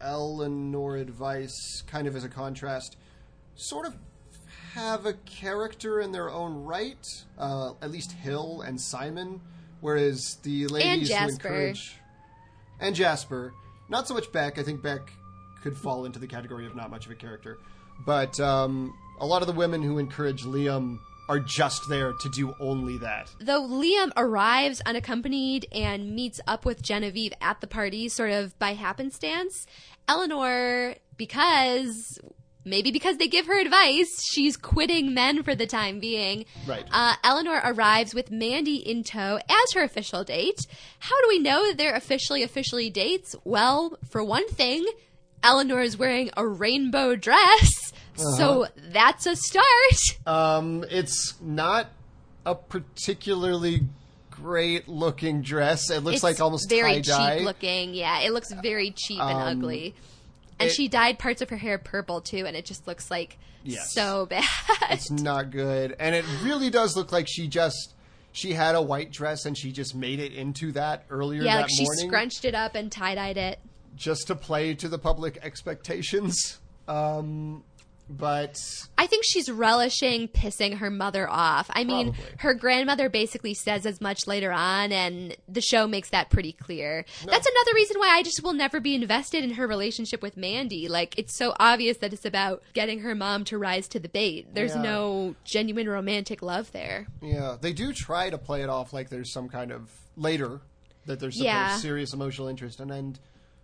[0.00, 2.96] Eleanor advice, kind of as a contrast,
[3.54, 3.96] sort of
[4.74, 7.24] have a character in their own right.
[7.38, 9.40] Uh, at least Hill and Simon,
[9.80, 11.48] whereas the ladies who Jasper.
[11.48, 11.96] encourage
[12.80, 13.52] and Jasper,
[13.88, 14.58] not so much Beck.
[14.58, 15.12] I think Beck
[15.62, 17.58] could fall into the category of not much of a character,
[18.06, 22.52] but um, a lot of the women who encourage Liam are just there to do
[22.58, 23.32] only that.
[23.38, 28.74] Though Liam arrives unaccompanied and meets up with Genevieve at the party sort of by
[28.74, 29.64] happenstance,
[30.08, 32.18] Eleanor, because
[32.64, 36.44] maybe because they give her advice, she's quitting men for the time being.
[36.66, 36.84] Right.
[36.90, 40.66] Uh, Eleanor arrives with Mandy in tow as her official date.
[40.98, 43.34] How do we know that they're officially officially dates?
[43.44, 44.86] Well, for one thing,
[45.42, 49.64] Eleanor is wearing a rainbow dress, so that's a start.
[50.26, 51.88] Um, it's not
[52.44, 53.84] a particularly
[54.42, 55.90] great looking dress.
[55.90, 57.36] It looks It's like almost very tie dye.
[57.38, 57.94] cheap looking.
[57.94, 59.94] Yeah, it looks very cheap and ugly.
[60.58, 63.38] And it- she dyed parts of her hair purple too, and it just looks like
[63.64, 63.92] Yes.
[63.92, 64.44] so bad.
[64.90, 67.94] It's not good, and it really does look like she just
[68.32, 71.62] she had a white dress and she just made it into that earlier yeah, that
[71.62, 73.58] like she morning scrunched it up and tie dyed it.
[73.96, 76.58] just to play to the public expectations.
[76.88, 77.62] Um,
[78.10, 78.60] but
[78.98, 81.70] I think she's relishing pissing her mother off.
[81.72, 82.32] I mean, Probably.
[82.38, 87.04] her grandmother basically says as much later on, and the show makes that pretty clear.
[87.24, 90.88] That's another reason why I just will never be invested in her relationship with Mandy.
[90.88, 94.54] Like, it's so obvious that it's about getting her mom to rise to the bait.
[94.54, 94.82] There's Yeah.
[94.82, 97.06] no genuine romantic love there.
[97.22, 100.60] yeah, they do try to play it off like there's some kind of later
[101.06, 101.74] that there's some kind Yeah.
[101.76, 103.18] of serious emotional interest, and and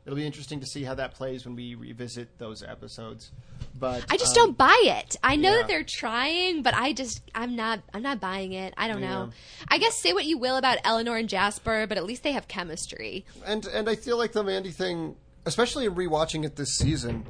[0.07, 3.33] it'll be interesting to see how that plays when we revisit those episodes.
[3.79, 5.17] But I just um, don't buy it.
[5.23, 5.57] I know yeah.
[5.59, 8.73] that they're trying, but I just I'm not I'm not buying it.
[8.77, 9.31] I don't know.
[9.69, 12.49] I guess say what you will about Eleanor and Jasper, but at least they have
[12.49, 13.27] chemistry.
[13.45, 17.27] and and I feel like the Mandy thing, especially in rewatching it this season,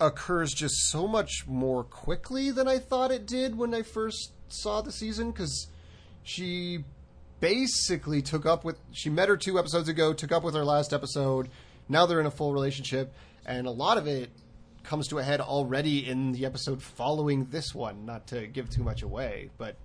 [0.00, 4.80] occurs just so much more quickly than I thought it did when I first saw
[4.80, 5.68] the season because
[6.22, 6.84] she
[7.40, 10.92] basically took up with she met her two episodes ago, took up with her last
[10.92, 11.48] episode.
[11.88, 13.12] Now they're in a full relationship,
[13.46, 14.30] and a lot of it
[14.82, 18.04] comes to a head already in the episode following this one.
[18.06, 19.76] Not to give too much away, but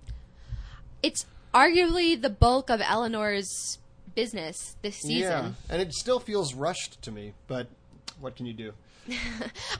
[1.01, 3.80] It's arguably the bulk of Eleanor's
[4.16, 5.22] business this season.
[5.22, 7.34] yeah, and it still feels rushed to me.
[7.47, 7.68] But
[8.20, 8.74] what can you do?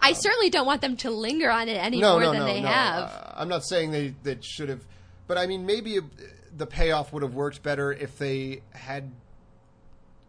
[0.02, 2.46] I certainly don't want them to linger on it any no, more no, than no,
[2.46, 2.68] they no.
[2.68, 3.04] have.
[3.04, 4.86] Uh, I'm not saying they that should have,
[5.28, 6.02] but I mean maybe uh,
[6.58, 9.12] the payoff would have worked better if they had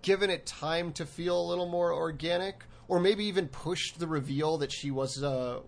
[0.04, 4.58] given it time to feel a little more organic, or maybe even pushed the reveal
[4.58, 5.60] that she was uh,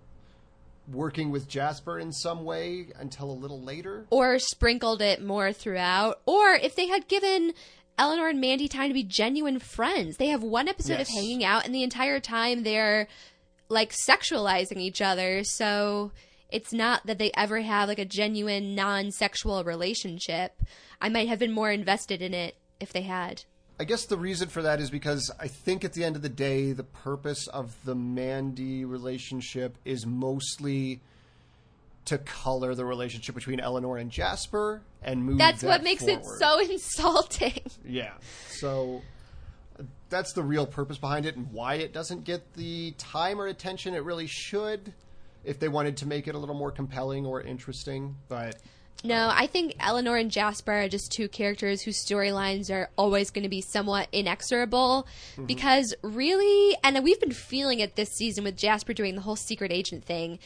[0.92, 4.06] working with Jasper in some way until a little later.
[4.10, 7.54] or sprinkled it more throughout, or if they had given
[7.98, 10.18] Eleanor and Mandy time to be genuine friends.
[10.18, 13.08] They have one episode of hanging out, and the entire time they're
[13.70, 15.42] like sexualizing each other.
[15.44, 16.12] So
[16.50, 20.62] it's not that they ever have like a genuine non sexual relationship.
[21.00, 23.44] I might have been more invested in it if they had.
[23.78, 26.30] I guess the reason for that is because I think at the end of the
[26.30, 31.00] day, the purpose of the Mandy relationship is mostly
[32.06, 35.38] to color the relationship between Eleanor and Jasper and move.
[35.38, 36.20] That's that what makes forward.
[36.20, 37.60] it so insulting.
[37.84, 38.12] Yeah.
[38.48, 39.02] So
[40.08, 43.94] that's the real purpose behind it and why it doesn't get the time or attention
[43.94, 44.94] it really should
[45.44, 48.16] if they wanted to make it a little more compelling or interesting.
[48.28, 48.56] But
[49.04, 53.44] No, I think Eleanor and Jasper are just two characters whose storylines are always going
[53.44, 55.46] to be somewhat inexorable mm-hmm.
[55.46, 59.70] because really, and we've been feeling it this season with Jasper doing the whole secret
[59.70, 60.38] agent thing.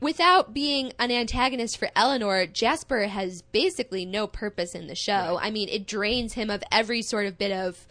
[0.00, 5.38] Without being an antagonist for Eleanor, Jasper has basically no purpose in the show.
[5.40, 7.86] I mean, it drains him of every sort of bit of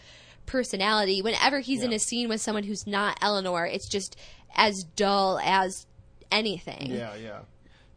[0.46, 1.24] personality.
[1.24, 4.16] Whenever he's in a scene with someone who's not Eleanor, it's just
[4.56, 5.88] as dull as
[6.32, 6.92] anything.
[6.92, 7.40] yeah, yeah.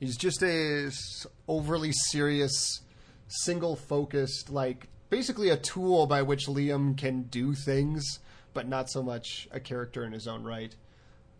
[0.01, 0.91] He's just a
[1.49, 2.80] overly serious,
[3.26, 8.20] single focused, like basically a tool by which Liam can do things,
[8.55, 10.74] but not so much a character in his own right.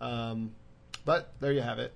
[0.01, 0.53] Um,
[1.05, 1.93] but there you have it.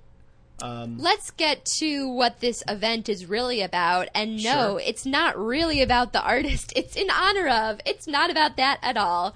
[0.60, 4.08] Um, let's get to what this event is really about.
[4.14, 4.80] And no, Sure.
[4.84, 6.72] it's not really about the artist.
[6.76, 7.80] It's in honor of.
[7.84, 9.34] It's not about that at all.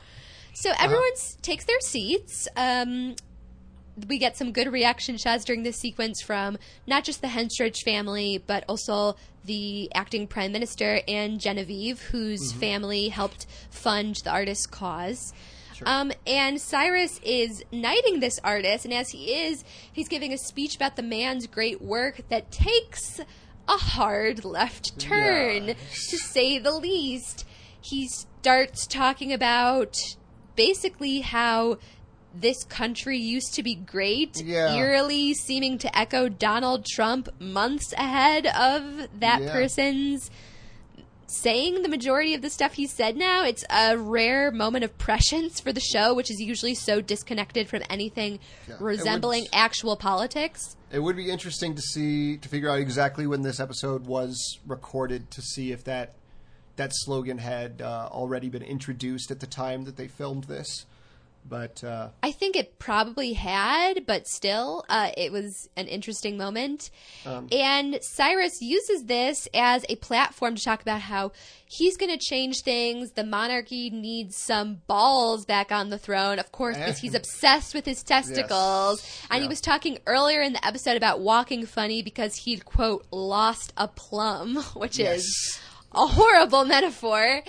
[0.55, 0.85] So Uh-huh.
[0.85, 1.11] everyone
[1.43, 2.47] takes their seats.
[2.57, 3.17] Um,
[4.09, 8.43] we get some good reaction shots during this sequence from not just the Henstridge family,
[8.47, 12.61] but also the acting prime minister and Genevieve, whose Mm-hmm.
[12.61, 15.33] family helped fund the artist's cause.
[15.75, 15.89] Sure.
[15.89, 20.75] Um, and Cyrus is knighting this artist, and as he is, he's giving a speech
[20.77, 23.21] about the man's great work that takes
[23.69, 25.75] a hard left turn, Yeah.
[25.75, 27.45] to say the least.
[27.81, 29.97] He starts talking about
[30.55, 31.79] basically how
[32.41, 34.75] this country used to be great, Yeah.
[34.75, 39.53] eerily seeming to echo Donald Trump months ahead of that Yeah.
[39.53, 40.31] person's
[41.29, 43.45] saying the majority of the stuff he said now.
[43.45, 47.83] It's a rare moment of prescience for the show, which is usually so disconnected from
[47.91, 48.77] anything Yeah.
[48.79, 50.77] Resembling would- actual politics.
[50.93, 55.31] It would be interesting to see to figure out exactly when this episode was recorded
[55.33, 56.15] to see if that
[56.77, 60.85] that slogan had uh, already been introduced at the time that they filmed this.
[61.49, 66.91] But uh, I think it probably had, but still, uh, it was an interesting moment.
[67.25, 71.31] Um, and Cyrus uses this as a platform to talk about how
[71.67, 73.13] he's going to change things.
[73.13, 77.85] The monarchy needs some balls back on the throne, of course, because he's obsessed with
[77.85, 78.03] his
[78.41, 79.07] testicles.
[79.31, 83.73] And he was talking earlier in the episode about walking funny because he'd, quote, lost
[83.77, 85.19] a plum, which Yes.
[85.21, 85.61] is
[85.93, 87.43] a horrible metaphor.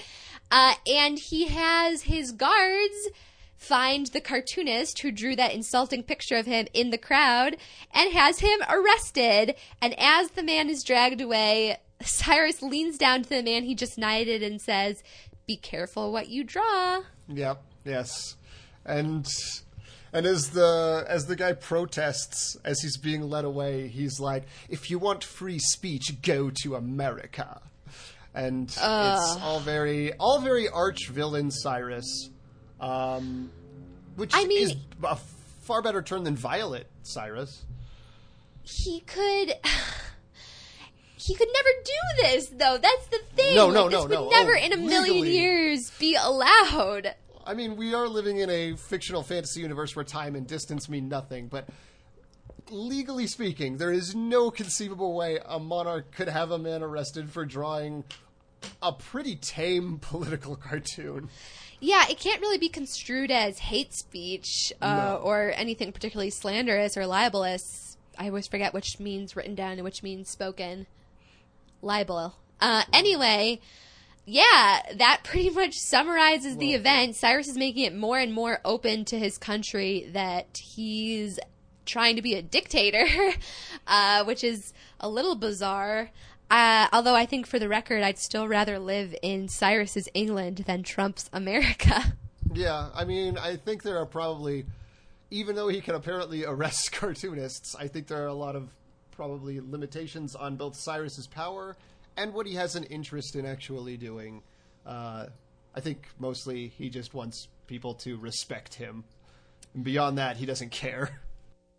[0.49, 3.09] Uh, and he has his guards
[3.57, 7.57] find the cartoonist who drew that insulting picture of him in the crowd
[7.93, 9.55] and has him arrested.
[9.81, 13.97] And as the man is dragged away, Cyrus leans down to the man he just
[13.97, 15.03] knighted and says,
[15.47, 17.01] Be careful what you draw.
[17.27, 17.61] Yep.
[17.83, 18.35] Yes.
[18.85, 19.27] And
[20.13, 24.89] and as the as the guy protests as he's being led away, he's like, "If
[24.89, 27.61] you want free speech, go to America."
[28.33, 32.29] And it's all very all very arch villain Cyrus,
[32.79, 33.51] um,
[34.15, 35.15] which I mean- is a
[35.61, 37.63] far better turn than Violet Cyrus.
[38.63, 39.53] He could.
[41.19, 42.77] He could never do this, though.
[42.77, 43.55] That's the thing.
[43.55, 44.23] No, no, Like, no, this no.
[44.25, 45.37] would never Oh, in a million legally.
[45.37, 47.15] years be allowed.
[47.45, 51.09] I mean, we are living in a fictional fantasy universe where time and distance mean
[51.09, 51.67] nothing, but
[52.69, 57.45] legally speaking, there is no conceivable way a monarch could have a man arrested for
[57.45, 58.03] drawing
[58.81, 61.29] a pretty tame political cartoon.
[61.79, 65.21] Yeah, it can't really be construed as hate speech uh, No.
[65.23, 67.97] or anything particularly slanderous or libelous.
[68.17, 70.87] I always forget which means written down and which means spoken.
[71.83, 72.35] Libel.
[72.59, 73.59] Uh, anyway,
[74.25, 77.15] yeah, that pretty much summarizes the Well, event.
[77.15, 81.39] Cyrus is making it more and more open to his country that he's
[81.85, 83.05] trying to be a dictator,
[83.87, 86.09] uh, which is a little bizarre.
[86.49, 90.83] Uh, although I think, for the record, I'd still rather live in Cyrus's England than
[90.83, 92.13] Trump's America.
[92.53, 94.65] Yeah, I mean, I think there are probably,
[95.29, 98.69] even though he can apparently arrest cartoonists, I think there are a lot of
[99.11, 101.75] probably limitations on both Cyrus's power
[102.15, 104.41] and what he has an interest in actually doing.
[104.85, 105.27] Uh,
[105.75, 109.03] I think mostly he just wants people to respect him.
[109.79, 111.19] Beyond that, he doesn't care.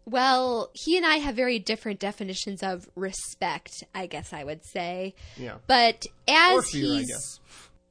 [0.09, 5.14] Well, he and I have very different definitions of respect, I guess I would say.
[5.36, 5.56] Yeah.
[5.66, 7.40] But as fear, he's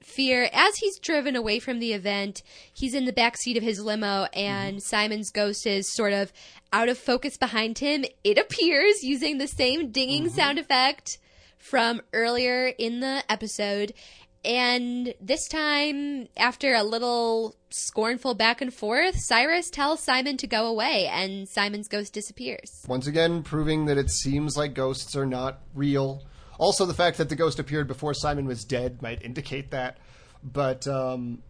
[0.02, 2.42] fear, as he's driven away from the event,
[2.74, 4.80] he's in the back seat of his limo, and Mm-hmm.
[4.80, 6.32] Simon's ghost is sort of
[6.74, 8.04] out of focus behind him.
[8.24, 10.36] It appears using the same dinging Mm-hmm.
[10.36, 11.18] sound effect
[11.58, 13.94] from earlier in the episode.
[14.46, 20.68] And this time, after a little scornful back and forth, Cyrus tells Simon to go
[20.68, 22.86] away, and Simon's ghost disappears.
[22.88, 26.24] Once again, proving that it seems like ghosts are not real.
[26.60, 29.98] Also, the fact that the ghost appeared before Simon was dead might indicate that.
[30.44, 31.44] But um,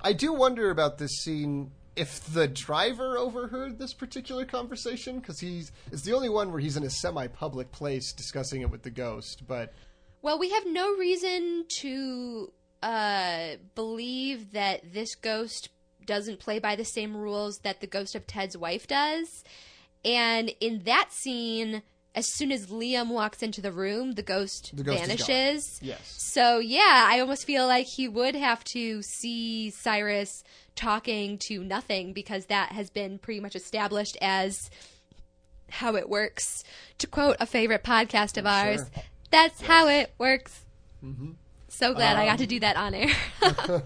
[0.00, 5.72] I do wonder about this scene if the driver overheard this particular conversation because he's
[5.90, 9.42] it's the only one where he's in a semi-public place discussing it with the ghost.
[9.48, 9.74] But
[10.22, 12.52] Well, we have no reason to
[12.82, 15.68] uh, believe that this ghost
[16.04, 19.44] doesn't play by the same rules that the ghost of Ted's wife does.
[20.04, 21.82] And in that scene,
[22.14, 25.78] as soon as Liam walks into the room, the ghost, The ghost vanishes.
[25.82, 30.42] yes, So, yeah, I almost feel like he would have to see Cyrus
[30.74, 34.70] talking to nothing because that has been pretty much established as
[35.70, 36.64] how it works.
[36.98, 39.02] To quote a favorite podcast of ours, Sure.
[39.30, 40.64] That's how it works.
[41.68, 43.10] So glad I got to do that on air.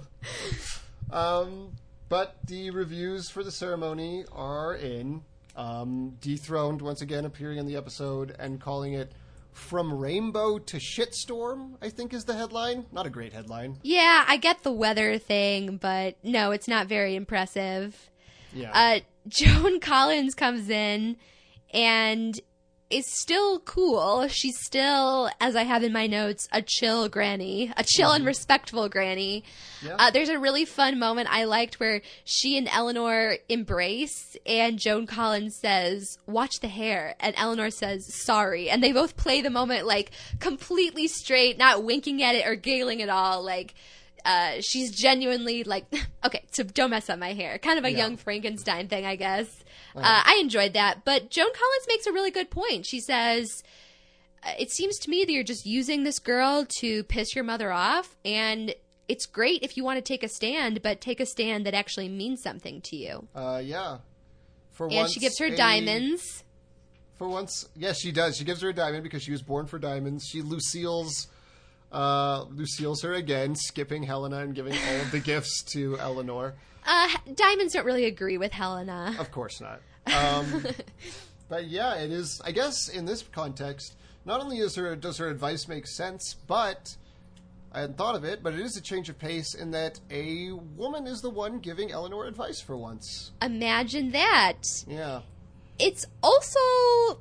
[1.10, 1.72] Um,
[2.08, 5.22] but the reviews for the ceremony are in.
[5.54, 9.12] Um, dethroned once again appearing in the episode and calling it
[9.52, 12.86] "From Rainbow to Shitstorm." I think is the headline.
[12.92, 13.78] Not a great headline.
[13.82, 18.08] yeah, I get the weather thing, but no, it's not very impressive.
[18.54, 18.70] Yeah.
[18.72, 21.16] uh, Joan Collins comes in
[21.74, 22.40] and
[22.92, 24.28] is still cool.
[24.28, 28.88] She's still, as I have in my notes, a chill granny, a chill and respectful
[28.88, 29.44] granny.
[29.82, 29.96] Yeah.
[29.98, 35.06] Uh, there's a really fun moment I liked where she and Eleanor embrace, and Joan
[35.06, 39.86] Collins says, "Watch the hair," and Eleanor says, "Sorry," and they both play the moment
[39.86, 43.74] like completely straight, not winking at it or giggling at all, like.
[44.24, 45.84] Uh, she's genuinely like,
[46.24, 47.58] okay, so don't mess up my hair.
[47.58, 47.98] Kind of a Yeah.
[47.98, 49.64] young Frankenstein thing, I guess.
[49.96, 51.04] Uh, I enjoyed that.
[51.04, 52.86] But Joan Collins makes a really good point.
[52.86, 53.62] She says,
[54.44, 57.72] "Uh, It seems to me that you're just using this girl to piss your mother
[57.72, 58.16] off.
[58.24, 58.74] And
[59.08, 62.08] it's great if you want to take a stand, but take a stand that actually
[62.08, 63.28] means something to you.
[63.34, 63.98] Uh, yeah.
[64.70, 64.94] For once.
[64.94, 66.44] And once, she gives her a- diamonds.
[67.18, 68.36] For once, yes, she does.
[68.36, 70.26] She gives her a diamond because she was born for diamonds.
[70.26, 71.26] She Lucille's,
[71.92, 76.54] uh, Lucille's her again, skipping Helena and giving all of the gifts to Eleanor.
[76.86, 79.14] Uh, diamonds don't really agree with Helena.
[79.18, 79.80] Of course not.
[80.06, 80.64] Um,
[81.48, 82.40] but yeah, it is.
[82.44, 86.96] I guess in this context, not only is her does her advice make sense, but
[87.72, 88.42] I hadn't thought of it.
[88.42, 91.92] But it is a change of pace in that a woman is the one giving
[91.92, 93.32] Eleanor advice for once.
[93.40, 94.62] Imagine that.
[94.88, 95.20] Yeah,
[95.78, 97.20] it's also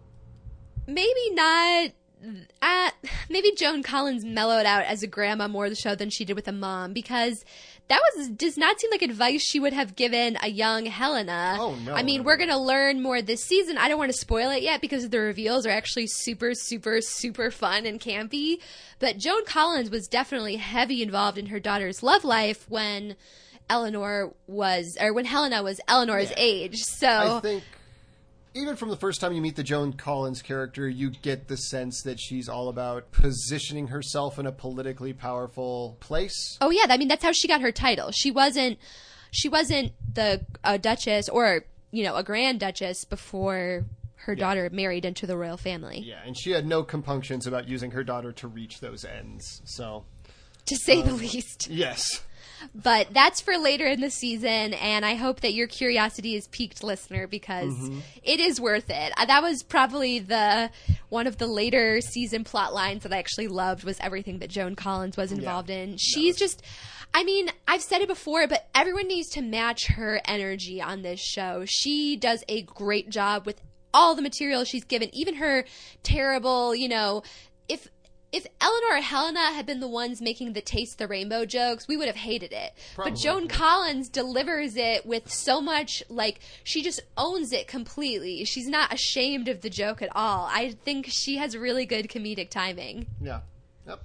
[0.88, 1.92] maybe not
[2.62, 2.92] uh,
[3.30, 6.36] maybe Joan Collins mellowed out as a grandma more of the show than she did
[6.36, 7.44] with a mom because
[7.88, 11.58] that was does not seem like advice she would have given a young Helena.
[11.60, 12.46] Oh, no, I mean, no, we're no.
[12.46, 13.78] going to learn more this season.
[13.78, 17.52] I don't want to spoil it yet because the reveals are actually super super super
[17.52, 18.58] fun and campy.
[19.00, 23.16] But Joan Collins was definitely heavy involved in her daughter's love life when
[23.70, 26.36] Eleanor was or when Helena was Eleanor's Yeah.
[26.38, 26.78] age.
[26.78, 27.64] So I think
[28.54, 32.02] even from the first time you meet the Joan Collins character, you get the sense
[32.04, 36.58] that she's all about positioning herself in a politically powerful place.
[36.62, 38.12] Oh yeah, I mean that's how she got her title.
[38.12, 38.78] She wasn't
[39.32, 43.86] she wasn't the a duchess or you know a grand duchess before
[44.26, 46.04] her daughter married into the royal family.
[46.06, 49.62] Yeah, and she had no compunctions about using her daughter to reach those ends.
[49.66, 50.06] So,
[50.68, 51.68] To say the um, least.
[51.72, 52.22] yes.
[52.74, 56.84] But that's for later in the season, and I hope that your curiosity is piqued,
[56.84, 57.74] listener, because
[58.24, 59.14] it is worth it.
[59.18, 60.70] Uh, That was probably the
[61.10, 64.76] one of the later season plot lines that I actually loved was everything that Joan
[64.76, 65.98] Collins was involved in.
[65.98, 66.62] She's just
[67.14, 71.20] I mean, I've said it before, but everyone needs to match her energy on this
[71.20, 71.66] show.
[71.68, 73.62] She does a great job with
[73.94, 75.66] all the material she's given, even her
[76.04, 77.24] terrible, you know,
[77.68, 77.88] if
[78.32, 81.98] if Eleanor or Helena had been the ones making the taste the rainbow jokes, we
[81.98, 82.72] would have hated it.
[82.96, 83.48] Probably, but Joan.
[83.50, 88.46] Collins delivers it with so much like she just owns it completely.
[88.46, 90.48] She's not ashamed of the joke at all.
[90.50, 93.08] I think she has really good comedic timing.
[93.22, 93.42] Yeah.
[93.88, 94.02] Yep.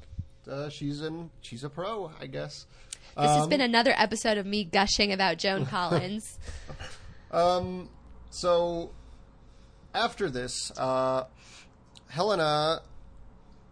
[0.50, 1.30] Uh, she's in.
[1.40, 2.66] She's a pro, I guess.
[3.16, 6.38] This has Um, been another episode of me gushing about Joan Collins.
[7.30, 7.88] Um,
[8.30, 8.90] so
[9.94, 11.24] after this, uh,
[12.08, 12.82] Helena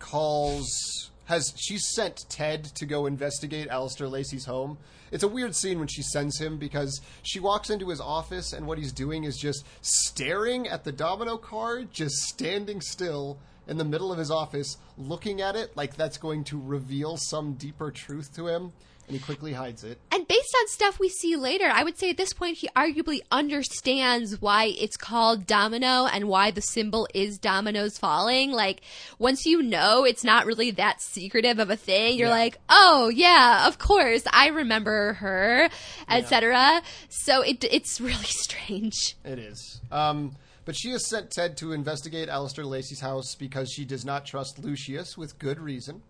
[0.04, 4.76] calls has she sent Ted to go investigate Alistair Lacey's home.
[5.10, 8.66] It's a weird scene when she sends him because she walks into his office and
[8.66, 13.84] what he's doing is just staring at the domino card, just standing still in the
[13.84, 18.34] middle of his office, looking at it like that's going to reveal some deeper truth
[18.36, 18.72] to him,
[19.06, 19.98] and he quickly hides it.
[20.10, 23.20] and based on stuff we see later, I would say at this point he arguably
[23.30, 28.50] understands why it's called domino and why the symbol is dominoes falling.
[28.52, 28.80] Like
[29.18, 32.34] once you know it's not really that secretive of a thing, you're Yeah.
[32.34, 34.22] like, "Oh, yeah, of course.
[34.32, 35.68] I remember her,"
[36.08, 36.82] etc.
[37.08, 39.16] So it it's really strange.
[39.24, 39.80] It is.
[39.92, 44.24] Um, but she has sent Ted to investigate Alistair Lacey's house because she does not
[44.24, 46.02] trust Lucius with good reason.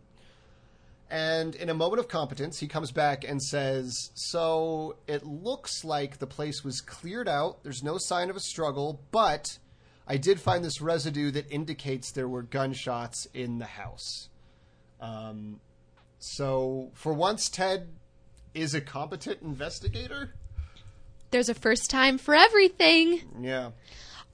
[1.15, 6.19] And in a moment of competence, he comes back and says, So it looks like
[6.19, 7.62] the place was cleared out.
[7.62, 9.59] There's no sign of a struggle, but
[10.09, 14.29] I did find this residue that indicates there were gunshots in the house.
[15.01, 15.61] Um,
[16.19, 17.91] so for once, Ted
[18.53, 20.35] is a competent investigator.
[21.31, 23.21] There's a first time for everything.
[23.41, 23.71] Yeah.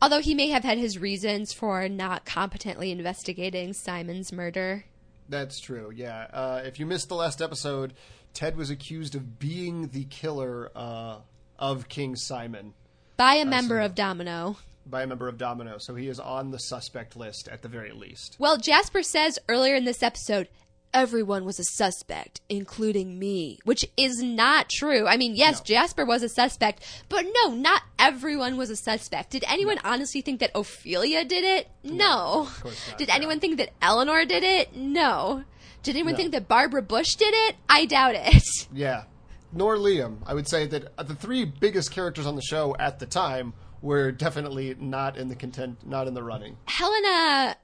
[0.00, 4.86] Although he may have had his reasons for not competently investigating Simon's murder.
[5.30, 5.92] That's true.
[5.94, 6.26] Yeah.
[6.32, 7.94] Uh, if you missed the last episode,
[8.34, 11.18] Ted was accused of being the killer uh,
[11.58, 12.74] of King Simon
[13.16, 14.56] By a member of Domino.
[14.84, 17.92] by a member of Domino, so he is on the suspect list at the very
[17.92, 18.36] least.
[18.38, 20.48] Well, Jasper says earlier in this episode,
[20.92, 25.06] everyone was a suspect, including me, which is not true.
[25.06, 25.64] I mean, yes, No.
[25.64, 29.30] Jasper was a suspect, but no, not everyone was a suspect.
[29.30, 31.68] Did anyone honestly think that Ophelia did it?
[31.84, 32.48] No.
[32.60, 33.14] course not, did yeah.
[33.16, 34.74] anyone think that Eleanor did it?
[34.76, 35.44] No.
[35.82, 36.16] Did anyone No.
[36.18, 37.56] think that Barbara Bush did it?
[37.68, 38.42] I doubt it.
[38.72, 39.04] Yeah.
[39.52, 40.18] Nor Liam.
[40.26, 43.52] I would say that uh, the three biggest characters on the show at the time
[43.82, 46.56] were definitely not in the content, not in the running.
[46.66, 47.56] Helena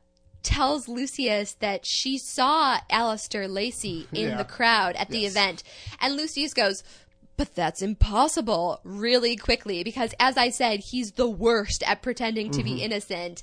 [0.46, 4.36] tells Lucius that she saw Alistair Lacey in Yeah.
[4.36, 5.32] the crowd at the Yes.
[5.32, 5.62] event.
[6.00, 6.82] And Lucius goes,
[7.36, 12.62] but that's impossible really quickly because as I said, he's the worst at pretending to
[12.64, 13.42] be innocent.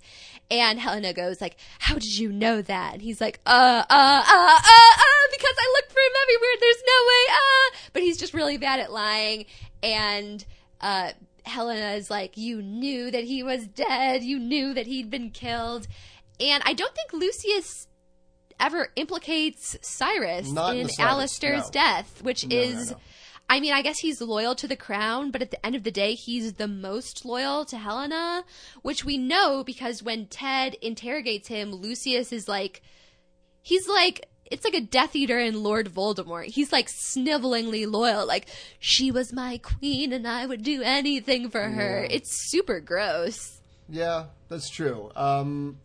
[0.49, 2.93] And Helena goes like, how did you know that?
[2.93, 6.55] And he's like, uh, uh, uh, uh, uh, because I looked for him everywhere.
[6.59, 9.45] There's no way, uh, but he's just really bad at lying.
[9.83, 10.43] And,
[10.81, 11.11] uh,
[11.45, 14.23] Helena is like, you knew that he was dead.
[14.23, 15.87] You knew that he'd been killed.
[16.39, 17.87] And I don't think Lucius
[18.59, 21.71] ever implicates Cyrus Not in in Alistair's no.
[21.71, 22.97] death, which No, no, is, no.
[23.49, 25.91] I mean, I guess he's loyal to the crown, but at the end of the
[25.91, 28.45] day, he's the most loyal to Helena,
[28.81, 32.81] which we know because when Ted interrogates him, Lucius is like,
[33.61, 36.45] he's like, it's like a Death Eater in Lord Voldemort.
[36.45, 38.47] He's like snivelingly loyal, like,
[38.79, 42.01] she was my queen and I would do anything for her.
[42.01, 42.15] Yeah.
[42.15, 43.59] It's super gross.
[43.89, 45.11] Yeah, that's true.
[45.15, 45.79] Um,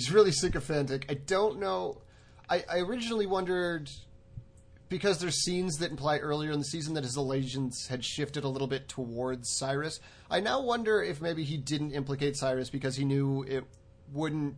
[0.00, 1.04] he's really sycophantic.
[1.10, 2.00] I don't know.
[2.48, 3.90] I, I originally wondered
[4.88, 8.48] because there's scenes that imply earlier in the season that his allegiance had shifted a
[8.48, 10.00] little bit towards Cyrus.
[10.30, 13.64] I now wonder if maybe he didn't implicate Cyrus because he knew it
[14.10, 14.56] wouldn't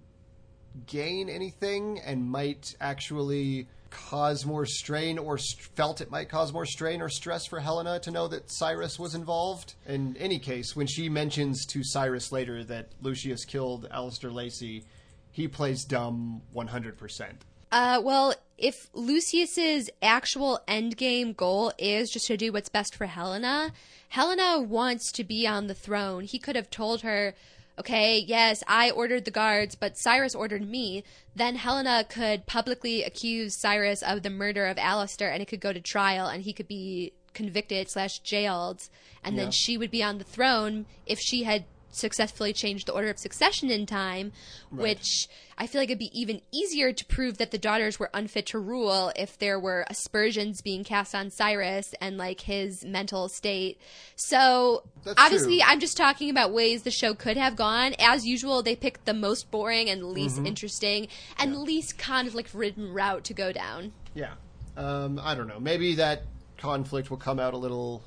[0.86, 6.64] gain anything and might actually cause more strain or st- felt it might cause more
[6.64, 9.74] strain or stress for Helena to know that Cyrus was involved.
[9.86, 14.84] In any case, when she mentions to Cyrus later that Lucius killed Alistair Lacey,
[15.32, 17.32] he plays dumb 100%.
[17.72, 23.72] Uh, well, if Lucius's actual endgame goal is just to do what's best for Helena,
[24.10, 26.24] Helena wants to be on the throne.
[26.24, 27.34] He could have told her,
[27.78, 31.02] okay, yes, I ordered the guards, but Cyrus ordered me.
[31.34, 35.72] Then Helena could publicly accuse Cyrus of the murder of Alistair, and it could go
[35.72, 38.82] to trial, and he could be convicted slash jailed,
[39.24, 39.44] and Yeah.
[39.44, 43.18] then she would be on the throne if she had successfully change the order of
[43.18, 44.32] succession in time,
[44.70, 48.46] which I feel like it'd be even easier to prove that the daughters were unfit
[48.46, 53.78] to rule if there were aspersions being cast on Cyrus and like his mental state.
[54.16, 55.66] So That's obviously, true.
[55.68, 57.94] I'm just talking about ways the show could have gone.
[58.00, 60.46] As usual, they picked the most boring and least Mm-hmm.
[60.46, 63.92] interesting and least conflict ridden route to go down.
[64.14, 64.32] Yeah.
[64.78, 65.60] Um, I don't know.
[65.60, 66.22] Maybe that
[66.56, 68.02] conflict will come out a little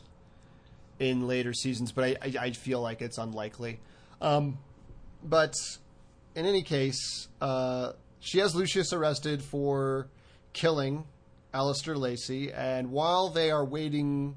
[1.00, 3.80] in later seasons, but I, I, I feel like it's unlikely.
[4.22, 4.58] Um,
[5.24, 5.54] but
[6.36, 10.08] in any case, uh, she has Lucius arrested for
[10.54, 11.06] killing
[11.54, 14.36] Alistair Lacey, and while they are waiting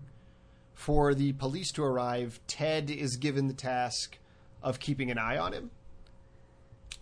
[0.75, 4.19] for the police to arrive, Ted is given the task
[4.63, 5.71] of keeping an eye on him.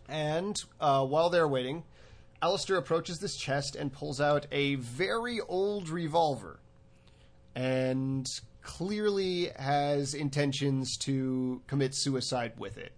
[0.08, 1.84] And uh, while they're waiting,
[2.40, 6.60] Alistair approaches this chest and pulls out a very old revolver
[7.54, 8.26] and
[8.66, 12.92] clearly has intentions to commit suicide with it.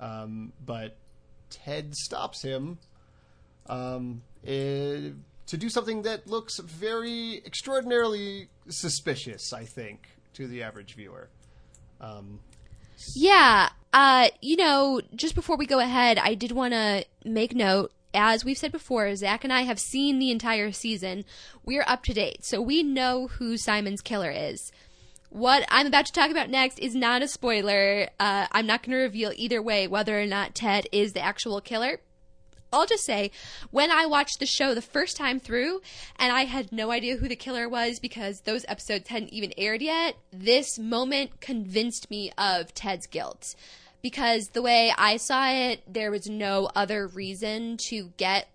[0.00, 0.96] Um, but
[1.50, 2.78] Ted stops him
[3.66, 5.10] um, eh,
[5.46, 11.30] to do something that looks very extraordinarily suspicious, I think, to the average viewer.
[12.00, 12.40] Um,
[13.14, 13.70] Yeah.
[13.92, 17.92] Uh, you know, just before we go ahead, I did want to make note.
[18.14, 21.24] As we've said before, Zach and I have seen the entire season.
[21.64, 24.72] We're up to date, so we know who Simon's killer is.
[25.30, 28.08] What I'm about to talk about next is not a spoiler.
[28.18, 31.60] Uh, I'm not going to reveal either way whether or not Ted is the actual
[31.60, 32.00] killer.
[32.72, 33.30] I'll just say,
[33.70, 35.80] when I watched the show the first time through,
[36.16, 39.80] and I had no idea who the killer was because those episodes hadn't even aired
[39.80, 43.54] yet, this moment convinced me of Ted's guilt.
[44.02, 48.48] Because the way I saw it, there was no other reason to get.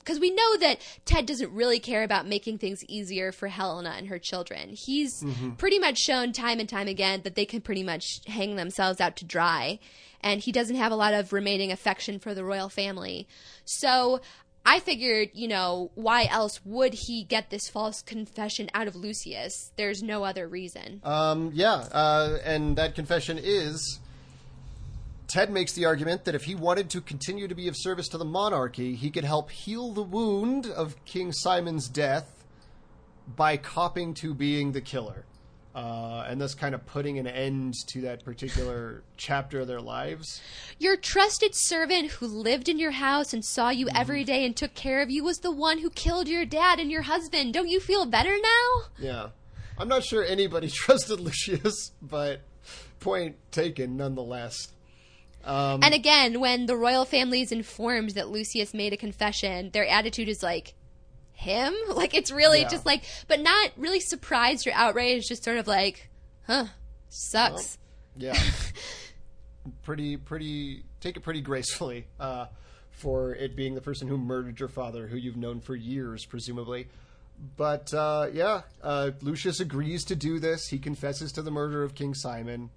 [0.00, 4.08] Because we know that Ted doesn't really care about making things easier for Helena and
[4.08, 4.70] her children.
[4.72, 5.22] He's
[5.58, 9.16] pretty much shown time and time again that they can pretty much hang themselves out
[9.16, 9.78] to dry
[10.22, 13.26] and he doesn't have a lot of remaining affection for the royal family.
[13.64, 14.20] So
[14.64, 19.72] I figured, you know, why else would he get this false confession out of Lucius?
[19.76, 21.00] There's no other reason.
[21.02, 24.00] Um, yeah, uh, and that confession is
[25.30, 28.18] Ted makes the argument that if he wanted to continue to be of service to
[28.18, 32.44] the monarchy, he could help heal the wound of King Simon's death
[33.36, 35.24] by copping to being the killer.
[35.72, 40.42] Uh, and thus kind of putting an end to that particular chapter of their lives.
[40.80, 44.74] Your trusted servant who lived in your house and saw you every day and took
[44.74, 47.54] care of you was the one who killed your dad and your husband.
[47.54, 48.88] Don't you feel better now?
[48.98, 49.28] Yeah.
[49.78, 52.40] I'm not sure anybody trusted Lucius, but
[52.98, 54.56] point taken nonetheless.
[55.44, 59.86] Um, And again, when the royal family is informed that Lucius made a confession, their
[59.86, 60.74] attitude is like,
[61.32, 61.74] him?
[61.88, 62.68] Like, it's really Yeah.
[62.68, 66.10] just like, but not really surprised or outraged, just sort of like,
[66.46, 66.66] huh,
[67.08, 67.78] sucks.
[68.16, 68.38] Yeah.
[69.82, 72.46] pretty, pretty, take it pretty gracefully uh,
[72.90, 76.88] for it being the person who murdered your father, who you've known for years, presumably.
[77.56, 80.66] But uh, yeah, uh, Lucius agrees to do this.
[80.68, 82.68] He confesses to the murder of King Simon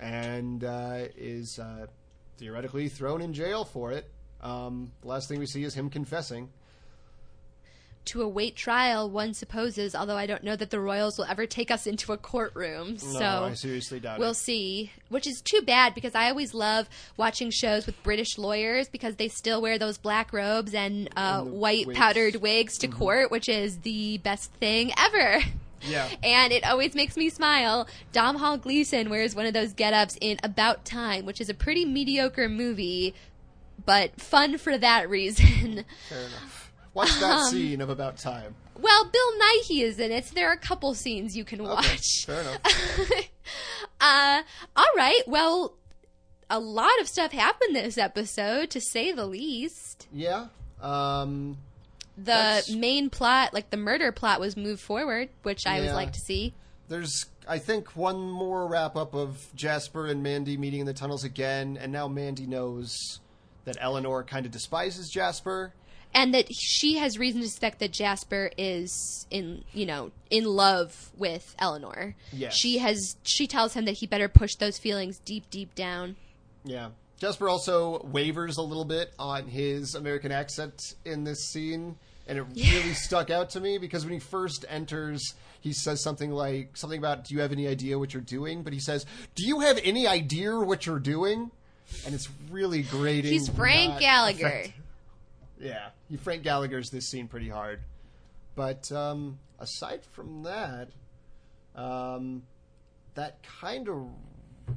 [0.00, 1.86] and uh, is uh,
[2.38, 4.08] theoretically thrown in jail for it.
[4.42, 6.50] Um, the last thing we see is him confessing.
[8.10, 11.72] To await trial, one supposes, although I don't know that the royals will ever take
[11.72, 12.90] us into a courtroom.
[12.92, 14.36] No, so I seriously doubt We'll it.
[14.36, 19.16] see, which is too bad because I always love watching shows with British lawyers because
[19.16, 21.98] they still wear those black robes and, uh, And white wigs.
[21.98, 25.40] powdered wigs to court, which is the best thing ever.
[25.88, 26.08] Yeah.
[26.22, 27.88] And it always makes me smile.
[28.12, 32.48] Domhnall Gleeson wears one of those get-ups in About Time, which is a pretty mediocre
[32.48, 33.14] movie,
[33.84, 35.84] but fun for that reason.
[36.08, 36.72] Fair enough.
[36.94, 38.54] Watch that scene of About Time.
[38.80, 42.24] well, Bill Nighy is in it, so there are a couple scenes you can watch.
[42.24, 42.60] Fair enough.
[44.00, 44.42] uh,
[44.74, 45.22] all right.
[45.26, 45.74] Well,
[46.48, 50.08] a lot of stuff happened this episode, to say the least.
[50.12, 50.46] Yeah.
[50.80, 51.58] Um,
[52.16, 56.12] The That's- main plot, like the murder plot, was moved forward, which I always like
[56.12, 56.54] to see.
[56.88, 61.24] there's, I think, one more wrap up of Jasper and Mandy meeting in the tunnels
[61.24, 63.20] again, and now Mandy knows
[63.64, 65.72] that Eleanor kind of despises Jasper.
[66.14, 71.10] and that she has reason to suspect that Jasper is in you know in love
[71.16, 72.14] with Eleanor.
[72.32, 72.54] Yes.
[72.56, 76.16] She has she tells him that he better push those feelings deep deep down.
[76.64, 76.90] Yeah.
[77.18, 81.96] Jasper also wavers a little bit on his American accent in this scene,
[82.26, 86.30] and it really stuck out to me because when he first enters, he says something
[86.30, 89.46] like something about "Do you have any idea what you're doing?" But he says, "Do
[89.46, 91.50] you have any idea what you're doing?"
[92.04, 93.32] And it's really grating.
[93.32, 94.46] He's Frank Gallagher.
[94.46, 94.74] effective.
[95.60, 97.80] Yeah, he Frank Gallagher's this scene pretty hard.
[98.54, 100.88] But um, aside from that,
[101.74, 102.42] um,
[103.14, 104.08] that kind of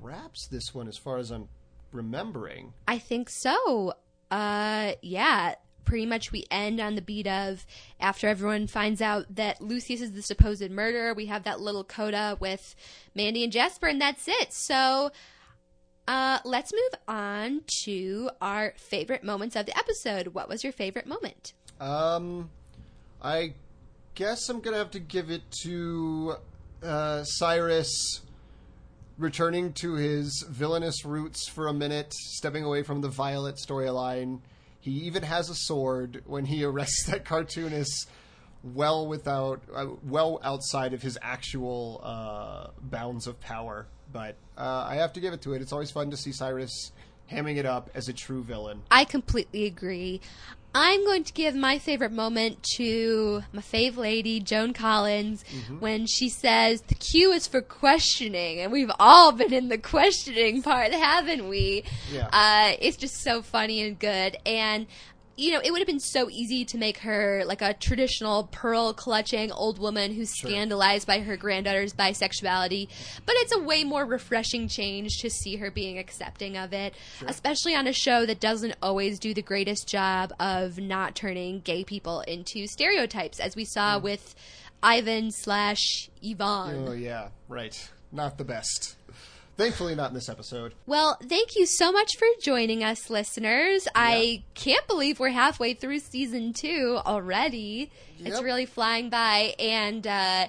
[0.01, 1.47] wraps this one as far as I'm
[1.91, 2.73] remembering.
[2.87, 3.93] I think so.
[4.29, 5.55] Uh, yeah.
[5.89, 7.65] Pretty much we end on the beat of
[7.99, 12.37] after everyone finds out that Lucius is the supposed murderer, we have that little coda
[12.39, 12.75] with
[13.15, 14.53] Mandy and Jasper, and that's it.
[14.53, 15.09] So,
[16.07, 20.27] uh, let's move on to our favorite moments of the episode.
[20.27, 21.53] What was your favorite moment?
[21.79, 22.51] Um,
[23.19, 23.55] I
[24.13, 26.35] guess I'm gonna have to give it to
[26.83, 28.21] uh, Cyrus
[29.17, 34.41] returning to his villainous roots for a minute, stepping away from the Violet storyline.
[34.79, 38.09] He even has a sword when he arrests that cartoonist
[38.63, 43.87] well without uh, well outside of his actual uh, bounds of power.
[44.11, 45.61] But uh, I have to give it to it.
[45.61, 46.91] It's always fun to see Cyrus
[47.31, 48.81] hamming it up as a true villain.
[48.91, 50.21] I completely agree.
[50.73, 55.43] I'm going to give my favorite moment to my fave lady, Joan Collins,
[55.79, 60.61] when she says the Q is for questioning, and we've all been in the questioning
[60.61, 61.83] part, haven't we?
[62.13, 62.29] Yeah.
[62.31, 64.85] Uh, it's just so funny and good, and
[65.39, 68.93] you know, it would have been so easy to make her like a traditional pearl
[68.93, 72.87] clutching old woman who's scandalized by her granddaughter's bisexuality.
[73.25, 76.93] But it's a way more refreshing change to see her being accepting of it,
[77.25, 81.83] especially on a show that doesn't always do the greatest job of not turning gay
[81.83, 84.03] people into stereotypes, as we saw mm.
[84.03, 84.35] with
[84.83, 86.85] Ivan slash Yvonne.
[86.87, 87.89] Oh yeah, right.
[88.11, 88.95] Not the best.
[89.59, 90.73] Thankfully, not in this episode.
[90.85, 93.89] Well, thank you so much for joining us, listeners.
[93.93, 97.91] I can't believe we're halfway through season two already.
[98.19, 100.47] It's really flying by, and uh,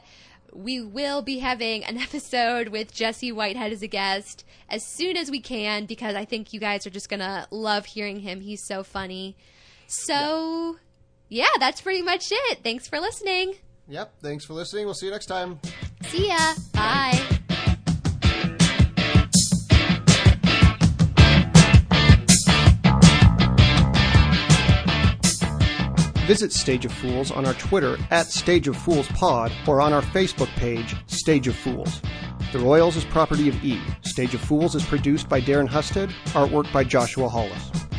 [0.52, 5.28] we will be having an episode with Jesse Whitehead as a guest as soon as
[5.28, 8.40] we can because I think you guys are just gonna love hearing him.
[8.40, 9.36] He's so funny.
[9.88, 10.76] So,
[11.28, 12.60] yeah, that's pretty much it.
[12.62, 13.54] Thanks for listening.
[13.88, 14.12] Yep.
[14.22, 14.84] Thanks for listening.
[14.84, 15.58] We'll see you next time.
[16.04, 16.54] See ya.
[16.72, 17.39] Bye.
[26.30, 30.00] Visit Stage of Fools on our Twitter at Stage of Fools Pod or on our
[30.00, 32.00] Facebook page, Stage of Fools.
[32.52, 33.80] The Royals is property of E.
[34.02, 37.89] Stage of Fools is produced by Darren Husted, artwork by Joshua Hollis.